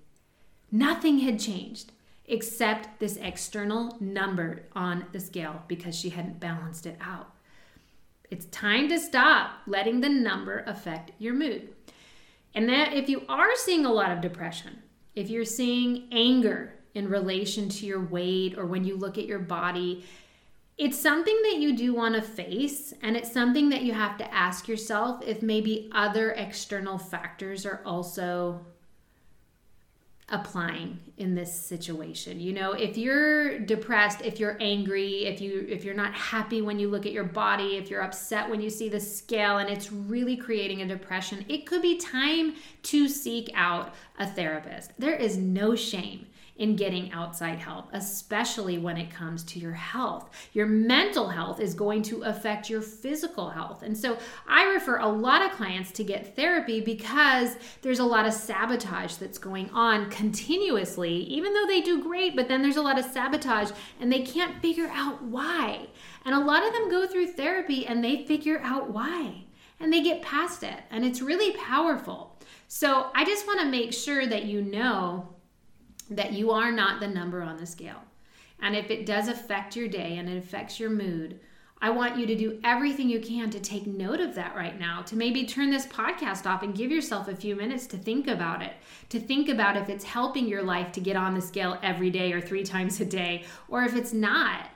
Nothing 0.71 1.19
had 1.19 1.39
changed 1.39 1.91
except 2.25 2.99
this 2.99 3.17
external 3.17 3.97
number 3.99 4.63
on 4.73 5.05
the 5.11 5.19
scale 5.19 5.63
because 5.67 5.95
she 5.95 6.09
hadn't 6.09 6.39
balanced 6.39 6.85
it 6.85 6.97
out. 7.01 7.35
It's 8.31 8.45
time 8.47 8.87
to 8.89 8.99
stop 8.99 9.59
letting 9.67 10.01
the 10.01 10.09
number 10.09 10.63
affect 10.65 11.11
your 11.19 11.33
mood. 11.33 11.69
And 12.55 12.67
that 12.69 12.93
if 12.93 13.09
you 13.09 13.23
are 13.27 13.55
seeing 13.55 13.85
a 13.85 13.91
lot 13.91 14.11
of 14.11 14.21
depression, 14.21 14.81
if 15.15 15.29
you're 15.29 15.45
seeing 15.45 16.07
anger, 16.11 16.73
in 16.93 17.09
relation 17.09 17.69
to 17.69 17.85
your 17.85 18.03
weight 18.03 18.57
or 18.57 18.65
when 18.65 18.83
you 18.83 18.95
look 18.95 19.17
at 19.17 19.25
your 19.25 19.39
body. 19.39 20.03
It's 20.77 20.97
something 20.97 21.39
that 21.43 21.57
you 21.57 21.77
do 21.77 21.93
want 21.93 22.15
to 22.15 22.21
face, 22.21 22.93
and 23.03 23.15
it's 23.15 23.31
something 23.31 23.69
that 23.69 23.83
you 23.83 23.93
have 23.93 24.17
to 24.17 24.33
ask 24.33 24.67
yourself 24.67 25.21
if 25.25 25.43
maybe 25.43 25.89
other 25.93 26.31
external 26.31 26.97
factors 26.97 27.65
are 27.65 27.81
also 27.85 28.65
applying 30.29 30.99
in 31.17 31.35
this 31.35 31.53
situation. 31.53 32.39
You 32.39 32.53
know, 32.53 32.71
if 32.71 32.97
you're 32.97 33.59
depressed, 33.59 34.21
if 34.21 34.39
you're 34.39 34.57
angry, 34.59 35.25
if 35.25 35.41
you 35.41 35.65
if 35.69 35.83
you're 35.83 35.93
not 35.93 36.13
happy 36.13 36.61
when 36.61 36.79
you 36.79 36.89
look 36.89 37.05
at 37.05 37.11
your 37.11 37.23
body, 37.23 37.77
if 37.77 37.89
you're 37.89 38.01
upset 38.01 38.49
when 38.49 38.59
you 38.59 38.69
see 38.69 38.89
the 38.89 38.99
scale 38.99 39.57
and 39.59 39.69
it's 39.69 39.91
really 39.91 40.35
creating 40.35 40.81
a 40.81 40.87
depression, 40.87 41.45
it 41.49 41.67
could 41.67 41.83
be 41.83 41.97
time 41.97 42.55
to 42.83 43.07
seek 43.07 43.51
out 43.53 43.93
a 44.17 44.25
therapist. 44.25 44.91
There 44.97 45.15
is 45.15 45.37
no 45.37 45.75
shame 45.75 46.25
in 46.55 46.75
getting 46.75 47.11
outside 47.11 47.57
help, 47.57 47.87
especially 47.93 48.77
when 48.77 48.95
it 48.95 49.09
comes 49.09 49.43
to 49.43 49.59
your 49.59 49.73
health. 49.73 50.29
Your 50.53 50.67
mental 50.67 51.29
health 51.29 51.59
is 51.59 51.73
going 51.73 52.03
to 52.03 52.21
affect 52.23 52.69
your 52.69 52.81
physical 52.81 53.49
health. 53.49 53.81
And 53.81 53.97
so 53.97 54.17
I 54.47 54.65
refer 54.65 54.99
a 54.99 55.07
lot 55.07 55.41
of 55.41 55.51
clients 55.51 55.91
to 55.93 56.03
get 56.03 56.35
therapy 56.35 56.79
because 56.79 57.55
there's 57.81 57.99
a 57.99 58.05
lot 58.05 58.27
of 58.27 58.33
sabotage 58.33 59.15
that's 59.15 59.39
going 59.39 59.69
on 59.71 60.11
continuously, 60.11 61.13
even 61.13 61.53
though 61.53 61.65
they 61.65 61.81
do 61.81 62.03
great, 62.03 62.35
but 62.35 62.47
then 62.47 62.61
there's 62.61 62.77
a 62.77 62.81
lot 62.81 62.99
of 62.99 63.05
sabotage 63.05 63.71
and 63.99 64.11
they 64.11 64.21
can't 64.21 64.61
figure 64.61 64.89
out 64.93 65.23
why. 65.23 65.87
And 66.23 66.35
a 66.35 66.39
lot 66.39 66.65
of 66.65 66.73
them 66.73 66.89
go 66.89 67.07
through 67.07 67.27
therapy 67.27 67.87
and 67.87 68.03
they 68.03 68.25
figure 68.25 68.59
out 68.63 68.91
why 68.91 69.45
and 69.79 69.91
they 69.91 70.01
get 70.01 70.21
past 70.21 70.63
it. 70.63 70.79
And 70.91 71.03
it's 71.03 71.21
really 71.21 71.51
powerful. 71.57 72.37
So 72.67 73.09
I 73.13 73.25
just 73.25 73.45
want 73.45 73.59
to 73.59 73.65
make 73.65 73.91
sure 73.91 74.25
that 74.27 74.45
you 74.45 74.61
know 74.61 75.29
that 76.09 76.33
you 76.33 76.51
are 76.51 76.71
not 76.71 76.99
the 76.99 77.07
number 77.07 77.41
on 77.41 77.57
the 77.57 77.65
scale. 77.65 78.01
And 78.61 78.75
if 78.75 78.89
it 78.89 79.05
does 79.05 79.27
affect 79.27 79.75
your 79.75 79.87
day 79.87 80.17
and 80.17 80.29
it 80.29 80.37
affects 80.37 80.79
your 80.79 80.89
mood, 80.89 81.39
I 81.83 81.89
want 81.89 82.17
you 82.17 82.25
to 82.27 82.35
do 82.35 82.61
everything 82.63 83.09
you 83.09 83.19
can 83.19 83.49
to 83.49 83.59
take 83.59 83.85
note 83.85 84.21
of 84.21 84.35
that 84.35 84.55
right 84.55 84.79
now, 84.79 85.01
to 85.01 85.17
maybe 85.17 85.45
turn 85.45 85.69
this 85.69 85.85
podcast 85.85 86.45
off 86.45 86.63
and 86.63 86.73
give 86.73 86.91
yourself 86.91 87.27
a 87.27 87.35
few 87.35 87.57
minutes 87.57 87.87
to 87.87 87.97
think 87.97 88.29
about 88.29 88.61
it, 88.61 88.71
to 89.09 89.19
think 89.19 89.49
about 89.49 89.75
if 89.75 89.89
it's 89.89 90.05
helping 90.05 90.47
your 90.47 90.63
life 90.63 90.93
to 90.93 91.01
get 91.01 91.17
on 91.17 91.33
the 91.33 91.41
scale 91.41 91.77
every 91.83 92.09
day 92.09 92.31
or 92.31 92.39
three 92.39 92.63
times 92.73 93.01
a 93.01 93.05
day, 93.05 93.43
or 93.67 93.83
if 93.83 93.97
it's 93.97 94.13
not. 94.13 94.69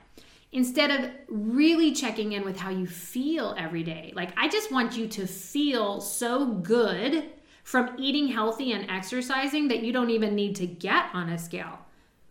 Instead 0.52 0.90
of 0.90 1.10
really 1.28 1.92
checking 1.92 2.32
in 2.32 2.44
with 2.44 2.58
how 2.58 2.68
you 2.68 2.86
feel 2.86 3.54
every 3.56 3.82
day. 3.82 4.12
Like, 4.14 4.32
I 4.36 4.48
just 4.48 4.70
want 4.70 4.96
you 4.96 5.06
to 5.08 5.26
feel 5.26 6.02
so 6.02 6.46
good 6.46 7.24
from 7.68 7.94
eating 7.98 8.28
healthy 8.28 8.72
and 8.72 8.90
exercising 8.90 9.68
that 9.68 9.82
you 9.82 9.92
don't 9.92 10.08
even 10.08 10.34
need 10.34 10.56
to 10.56 10.66
get 10.66 11.04
on 11.12 11.28
a 11.28 11.36
scale. 11.36 11.78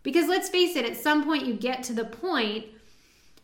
Because 0.01 0.27
let's 0.27 0.49
face 0.49 0.75
it, 0.75 0.83
at 0.83 0.97
some 0.97 1.23
point 1.23 1.45
you 1.45 1.53
get 1.53 1.83
to 1.83 1.93
the 1.93 2.05
point 2.05 2.65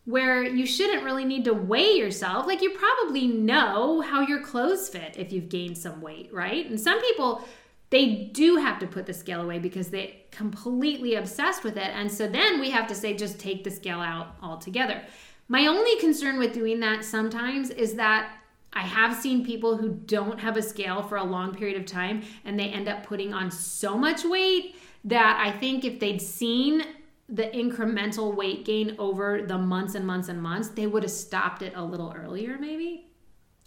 where 0.05 0.43
you 0.43 0.65
shouldn't 0.65 1.03
really 1.03 1.23
need 1.23 1.45
to 1.45 1.53
weigh 1.53 1.91
yourself. 1.91 2.47
Like 2.47 2.63
you 2.63 2.71
probably 2.71 3.27
know 3.27 4.01
how 4.01 4.21
your 4.21 4.41
clothes 4.41 4.89
fit 4.89 5.17
if 5.19 5.31
you've 5.31 5.49
gained 5.49 5.77
some 5.77 6.01
weight, 6.01 6.33
right? 6.33 6.67
And 6.67 6.81
some 6.81 6.99
people 6.99 7.47
they 7.91 8.31
do 8.33 8.55
have 8.55 8.79
to 8.79 8.87
put 8.87 9.05
the 9.05 9.13
scale 9.13 9.41
away 9.41 9.59
because 9.59 9.89
they're 9.89 10.13
completely 10.31 11.13
obsessed 11.13 11.63
with 11.63 11.77
it. 11.77 11.91
And 11.93 12.11
so 12.11 12.27
then 12.27 12.59
we 12.59 12.71
have 12.71 12.87
to 12.87 12.95
say 12.95 13.13
just 13.15 13.37
take 13.37 13.63
the 13.63 13.69
scale 13.69 13.99
out 13.99 14.35
altogether. 14.41 15.03
My 15.47 15.67
only 15.67 15.99
concern 15.99 16.39
with 16.39 16.53
doing 16.53 16.79
that 16.79 17.05
sometimes 17.05 17.69
is 17.69 17.93
that 17.93 18.31
I 18.73 18.81
have 18.81 19.15
seen 19.15 19.45
people 19.45 19.77
who 19.77 19.89
don't 19.89 20.39
have 20.39 20.57
a 20.57 20.61
scale 20.61 21.03
for 21.03 21.17
a 21.17 21.23
long 21.23 21.53
period 21.53 21.79
of 21.79 21.85
time 21.85 22.23
and 22.45 22.59
they 22.59 22.65
end 22.65 22.87
up 22.87 23.03
putting 23.03 23.33
on 23.33 23.51
so 23.51 23.97
much 23.97 24.23
weight 24.23 24.75
that 25.05 25.39
I 25.39 25.57
think 25.57 25.85
if 25.85 25.99
they'd 25.99 26.21
seen 26.21 26.83
the 27.29 27.43
incremental 27.43 28.35
weight 28.35 28.65
gain 28.65 28.95
over 28.99 29.41
the 29.41 29.57
months 29.57 29.95
and 29.95 30.05
months 30.05 30.29
and 30.29 30.41
months, 30.41 30.69
they 30.69 30.87
would 30.87 31.03
have 31.03 31.11
stopped 31.11 31.61
it 31.61 31.73
a 31.75 31.83
little 31.83 32.13
earlier, 32.15 32.57
maybe. 32.59 33.07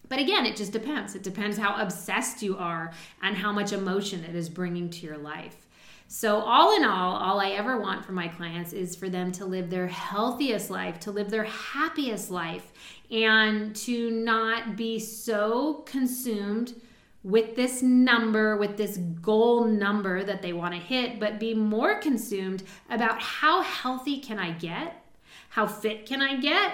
But 0.08 0.20
again, 0.20 0.46
it 0.46 0.56
just 0.56 0.72
depends. 0.72 1.14
It 1.14 1.22
depends 1.22 1.58
how 1.58 1.80
obsessed 1.80 2.42
you 2.42 2.56
are 2.56 2.92
and 3.22 3.36
how 3.36 3.52
much 3.52 3.72
emotion 3.72 4.24
it 4.24 4.36
is 4.36 4.48
bringing 4.48 4.88
to 4.90 5.06
your 5.06 5.18
life. 5.18 5.65
So, 6.08 6.38
all 6.38 6.76
in 6.76 6.84
all, 6.84 7.16
all 7.16 7.40
I 7.40 7.50
ever 7.50 7.80
want 7.80 8.04
for 8.04 8.12
my 8.12 8.28
clients 8.28 8.72
is 8.72 8.94
for 8.94 9.08
them 9.08 9.32
to 9.32 9.44
live 9.44 9.70
their 9.70 9.88
healthiest 9.88 10.70
life, 10.70 11.00
to 11.00 11.10
live 11.10 11.30
their 11.30 11.44
happiest 11.44 12.30
life, 12.30 12.72
and 13.10 13.74
to 13.76 14.10
not 14.12 14.76
be 14.76 15.00
so 15.00 15.82
consumed 15.86 16.80
with 17.24 17.56
this 17.56 17.82
number, 17.82 18.56
with 18.56 18.76
this 18.76 18.98
goal 19.20 19.64
number 19.64 20.22
that 20.22 20.42
they 20.42 20.52
want 20.52 20.74
to 20.74 20.80
hit, 20.80 21.18
but 21.18 21.40
be 21.40 21.54
more 21.54 21.98
consumed 21.98 22.62
about 22.88 23.20
how 23.20 23.62
healthy 23.62 24.20
can 24.20 24.38
I 24.38 24.52
get? 24.52 25.02
How 25.48 25.66
fit 25.66 26.06
can 26.06 26.22
I 26.22 26.36
get? 26.36 26.72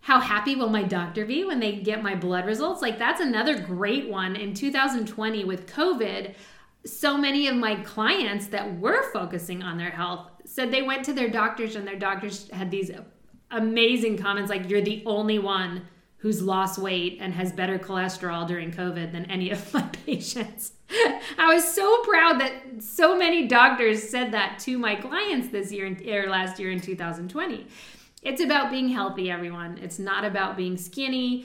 How 0.00 0.18
happy 0.18 0.56
will 0.56 0.68
my 0.68 0.82
doctor 0.82 1.24
be 1.24 1.44
when 1.44 1.60
they 1.60 1.76
get 1.76 2.02
my 2.02 2.16
blood 2.16 2.44
results? 2.44 2.82
Like, 2.82 2.98
that's 2.98 3.20
another 3.20 3.56
great 3.58 4.08
one. 4.08 4.34
In 4.34 4.52
2020, 4.52 5.44
with 5.44 5.66
COVID, 5.68 6.34
so 6.86 7.16
many 7.16 7.48
of 7.48 7.56
my 7.56 7.76
clients 7.76 8.48
that 8.48 8.78
were 8.78 9.10
focusing 9.12 9.62
on 9.62 9.78
their 9.78 9.90
health 9.90 10.30
said 10.44 10.70
they 10.70 10.82
went 10.82 11.04
to 11.06 11.12
their 11.12 11.30
doctors 11.30 11.76
and 11.76 11.86
their 11.86 11.98
doctors 11.98 12.50
had 12.50 12.70
these 12.70 12.90
amazing 13.50 14.18
comments 14.18 14.50
like, 14.50 14.68
You're 14.68 14.82
the 14.82 15.02
only 15.06 15.38
one 15.38 15.82
who's 16.18 16.40
lost 16.40 16.78
weight 16.78 17.18
and 17.20 17.34
has 17.34 17.52
better 17.52 17.78
cholesterol 17.78 18.48
during 18.48 18.72
COVID 18.72 19.12
than 19.12 19.26
any 19.26 19.50
of 19.50 19.74
my 19.74 19.82
patients. 20.06 20.72
I 21.38 21.52
was 21.52 21.64
so 21.70 22.02
proud 22.02 22.40
that 22.40 22.82
so 22.82 23.16
many 23.16 23.46
doctors 23.46 24.08
said 24.08 24.32
that 24.32 24.58
to 24.60 24.78
my 24.78 24.94
clients 24.94 25.48
this 25.48 25.70
year 25.70 25.86
or 25.86 26.24
er, 26.24 26.30
last 26.30 26.58
year 26.58 26.70
in 26.70 26.80
2020. 26.80 27.66
It's 28.22 28.40
about 28.40 28.70
being 28.70 28.88
healthy, 28.88 29.30
everyone. 29.30 29.78
It's 29.82 29.98
not 29.98 30.24
about 30.24 30.56
being 30.56 30.78
skinny, 30.78 31.44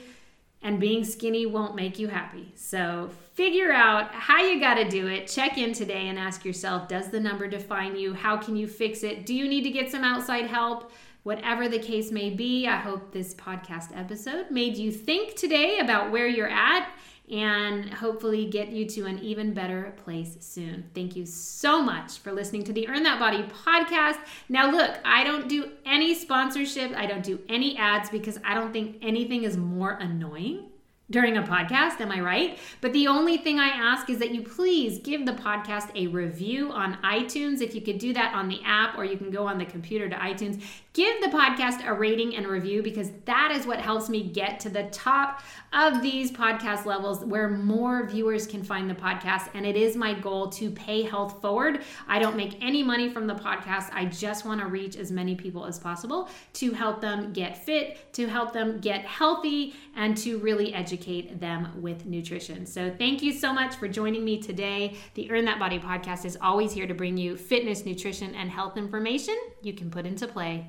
and 0.62 0.78
being 0.78 1.04
skinny 1.04 1.46
won't 1.46 1.74
make 1.74 1.98
you 1.98 2.08
happy. 2.08 2.52
So 2.54 3.10
figure 3.32 3.72
out 3.72 4.12
how 4.12 4.42
you 4.42 4.60
got 4.60 4.74
to 4.74 4.88
do 4.88 5.06
it. 5.06 5.26
Check 5.26 5.58
in 5.58 5.72
today 5.72 6.08
and 6.08 6.18
ask 6.18 6.44
yourself 6.44 6.88
Does 6.88 7.08
the 7.08 7.20
number 7.20 7.46
define 7.46 7.96
you? 7.96 8.12
How 8.14 8.36
can 8.36 8.56
you 8.56 8.66
fix 8.66 9.02
it? 9.02 9.26
Do 9.26 9.34
you 9.34 9.48
need 9.48 9.62
to 9.62 9.70
get 9.70 9.90
some 9.90 10.04
outside 10.04 10.46
help? 10.46 10.92
Whatever 11.22 11.68
the 11.68 11.78
case 11.78 12.10
may 12.10 12.30
be, 12.30 12.66
I 12.66 12.76
hope 12.76 13.12
this 13.12 13.34
podcast 13.34 13.96
episode 13.96 14.50
made 14.50 14.76
you 14.76 14.90
think 14.90 15.36
today 15.36 15.78
about 15.78 16.10
where 16.10 16.26
you're 16.26 16.48
at 16.48 16.88
and 17.30 17.92
hopefully 17.94 18.46
get 18.46 18.70
you 18.70 18.84
to 18.86 19.06
an 19.06 19.18
even 19.20 19.54
better 19.54 19.94
place 20.04 20.36
soon. 20.40 20.84
Thank 20.94 21.14
you 21.14 21.24
so 21.26 21.80
much 21.80 22.18
for 22.18 22.32
listening 22.32 22.64
to 22.64 22.72
the 22.72 22.88
Earn 22.88 23.04
That 23.04 23.20
Body 23.20 23.44
podcast. 23.64 24.18
Now, 24.48 24.70
look, 24.70 24.98
I 25.04 25.22
don't 25.22 25.48
do 25.48 25.70
any 25.86 26.14
sponsorship, 26.14 26.92
I 26.96 27.06
don't 27.06 27.22
do 27.22 27.40
any 27.48 27.76
ads 27.76 28.10
because 28.10 28.38
I 28.44 28.54
don't 28.54 28.72
think 28.72 28.98
anything 29.02 29.44
is 29.44 29.56
more 29.56 29.92
annoying 29.92 30.70
during 31.10 31.36
a 31.36 31.42
podcast, 31.42 32.00
am 32.00 32.12
I 32.12 32.20
right? 32.20 32.58
But 32.80 32.92
the 32.92 33.08
only 33.08 33.36
thing 33.36 33.58
I 33.58 33.66
ask 33.66 34.08
is 34.08 34.18
that 34.18 34.32
you 34.32 34.42
please 34.42 34.98
give 34.98 35.26
the 35.26 35.32
podcast 35.32 35.90
a 35.96 36.06
review 36.06 36.70
on 36.70 36.98
iTunes. 37.02 37.60
If 37.60 37.74
you 37.74 37.80
could 37.80 37.98
do 37.98 38.12
that 38.12 38.32
on 38.34 38.48
the 38.48 38.60
app 38.64 38.96
or 38.96 39.04
you 39.04 39.16
can 39.16 39.30
go 39.30 39.46
on 39.46 39.58
the 39.58 39.64
computer 39.64 40.08
to 40.08 40.16
iTunes, 40.16 40.62
give 40.92 41.20
the 41.22 41.28
podcast 41.28 41.86
a 41.86 41.94
rating 41.94 42.34
and 42.34 42.46
review 42.46 42.82
because 42.82 43.10
that 43.24 43.52
is 43.52 43.64
what 43.66 43.80
helps 43.80 44.08
me 44.08 44.24
get 44.24 44.58
to 44.58 44.68
the 44.68 44.84
top 44.90 45.42
of 45.72 46.02
these 46.02 46.32
podcast 46.32 46.84
levels 46.84 47.24
where 47.24 47.48
more 47.48 48.06
viewers 48.06 48.44
can 48.44 48.64
find 48.64 48.90
the 48.90 48.94
podcast. 48.94 49.48
And 49.54 49.64
it 49.64 49.76
is 49.76 49.94
my 49.94 50.14
goal 50.14 50.48
to 50.50 50.68
pay 50.70 51.02
health 51.02 51.40
forward. 51.40 51.82
I 52.08 52.18
don't 52.18 52.36
make 52.36 52.58
any 52.60 52.82
money 52.82 53.08
from 53.08 53.28
the 53.28 53.36
podcast. 53.36 53.90
I 53.92 54.06
just 54.06 54.44
want 54.44 54.60
to 54.60 54.66
reach 54.66 54.96
as 54.96 55.12
many 55.12 55.36
people 55.36 55.64
as 55.64 55.78
possible 55.78 56.28
to 56.54 56.72
help 56.72 57.00
them 57.00 57.32
get 57.32 57.64
fit, 57.64 58.12
to 58.14 58.26
help 58.26 58.52
them 58.52 58.80
get 58.80 59.04
healthy, 59.04 59.74
and 59.94 60.16
to 60.18 60.38
really 60.38 60.74
educate 60.74 61.38
them 61.38 61.68
with 61.80 62.04
nutrition. 62.04 62.66
So 62.66 62.92
thank 62.98 63.22
you 63.22 63.32
so 63.32 63.52
much 63.52 63.76
for 63.76 63.86
joining 63.86 64.24
me 64.24 64.42
today. 64.42 64.96
The 65.14 65.30
Earn 65.30 65.44
That 65.44 65.60
Body 65.60 65.78
podcast 65.78 66.24
is 66.24 66.36
always 66.40 66.72
here 66.72 66.88
to 66.88 66.94
bring 66.94 67.16
you 67.16 67.36
fitness, 67.36 67.86
nutrition, 67.86 68.34
and 68.34 68.50
health 68.50 68.76
information 68.76 69.36
you 69.62 69.72
can 69.72 69.88
put 69.88 70.04
into 70.04 70.26
play 70.26 70.68